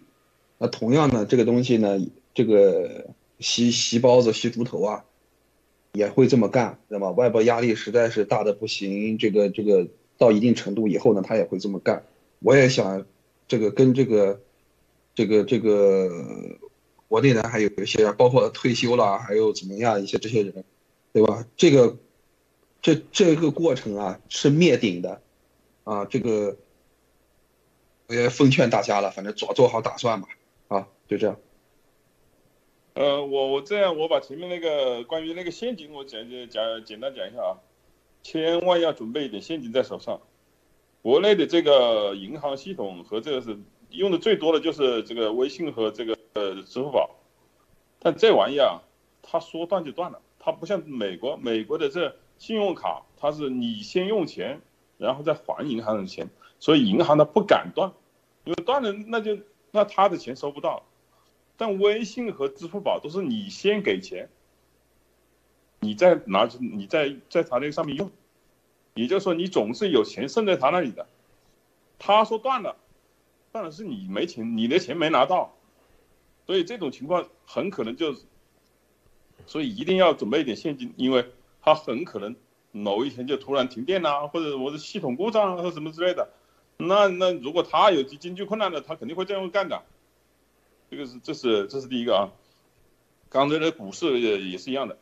[0.62, 1.98] 那同样呢，这个东西呢，
[2.34, 3.06] 这个
[3.38, 5.06] 吸吸包子、吸猪头啊，
[5.94, 7.11] 也会这么干，那么？
[7.12, 9.88] 外部压力实在是大的不行，这个这个
[10.18, 12.04] 到一定程度以后呢，他也会这么干。
[12.40, 13.06] 我也想，
[13.48, 14.38] 这个跟这个，
[15.14, 16.11] 这个这个
[17.08, 20.62] 国内呢还有一些，包括退休了，还有怎么样一些这些人，
[21.14, 21.46] 对吧？
[21.56, 21.96] 这个
[22.82, 25.22] 这这个过程啊，是灭顶的，
[25.84, 26.58] 啊，这个
[28.08, 30.28] 我也奉劝大家了，反正早做好打算吧。
[31.11, 31.36] 就这样。
[32.94, 37.58] 呃，我我这样，我把前面那个关于那个现金，我讲讲讲简单讲一下啊，
[38.22, 40.20] 千万要准备一点现金在手上。
[41.02, 43.58] 国内的这个银行系统和这个是
[43.88, 47.11] 用的最多的就是这个微信和这个呃支付宝，
[47.98, 48.80] 但这玩意啊，
[49.20, 54.61] 它说断就断了，它不像美国，美国的这信用卡，它是你先用钱，
[54.96, 56.28] 然后再还银行的钱，
[56.61, 57.90] 所以银行它不敢断，
[58.44, 59.36] 因为断了那就。
[59.72, 60.82] 那他的钱收不到，
[61.61, 64.30] 但微信和支付宝都是你先给钱，
[65.80, 68.11] 你再拿你再在他那个上面用，
[68.94, 71.06] 也就是说你总是有钱剩在他那里的。
[71.98, 72.78] 他说断了，
[73.52, 75.54] 断了是你没钱，你的钱没拿到，
[76.46, 78.14] 所以这种情况很可能就，
[79.44, 81.26] 所以一定要准备一点现金，因为
[81.61, 82.34] 他很可能
[82.72, 86.30] 某一天就突然停电啦，或者我的系统故障啊或什么之类的。
[86.78, 89.82] 那那如果他有经济困难的，他肯定会这样干的。
[90.91, 92.32] 这个是这是这是第一个啊。
[93.28, 94.99] 刚才的股市也也是一样的，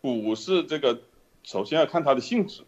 [0.00, 1.02] 股市这个
[1.42, 2.62] 首先要看它的性质。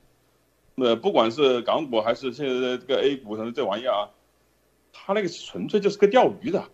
[0.75, 4.11] 那不管是港股还是现在的这个 A 股什么这玩意儿啊，
[4.93, 6.68] 它那个纯粹就是个钓鱼的。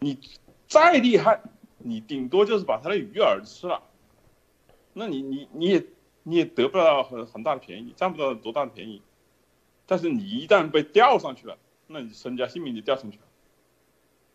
[0.00, 0.18] 你
[0.66, 1.42] 再厉害，
[1.76, 3.82] 你顶多就是把它的鱼饵吃了，
[4.94, 5.86] 那你你你也
[6.22, 9.02] 你也得不到很很大的便宜，占不到多大的便宜。
[9.84, 13.24] 但是你一旦被钓上去了，那你身家性命就掉上去了。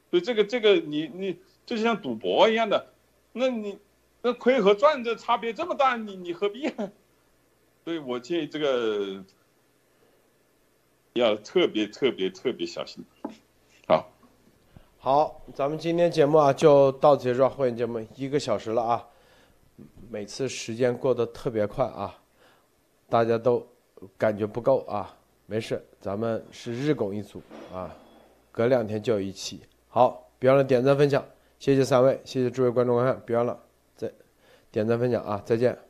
[0.10, 2.94] 所以这个这个你你这就像赌博一样的，
[3.34, 3.78] 那你
[4.22, 6.70] 那亏和赚的差别这么大，你你何必？
[7.84, 9.24] 所以我建议这个
[11.14, 13.04] 要特别特别特别小心。
[13.88, 14.10] 好，
[14.98, 19.08] 好，咱们今天节目啊就到此结束，会员节目一个小时了啊，
[20.10, 22.18] 每次时间过得特别快啊，
[23.08, 23.66] 大家都
[24.18, 25.14] 感觉不够啊。
[25.46, 27.42] 没事，咱们是日拱一卒
[27.74, 27.96] 啊，
[28.52, 29.62] 隔两天就有一期。
[29.98, 31.26] 好，别忘了点赞分享，
[31.58, 33.58] 谢谢三位，谢谢诸位观众观看，别忘了
[33.96, 34.12] 再
[34.72, 35.87] 点赞分享啊，再见。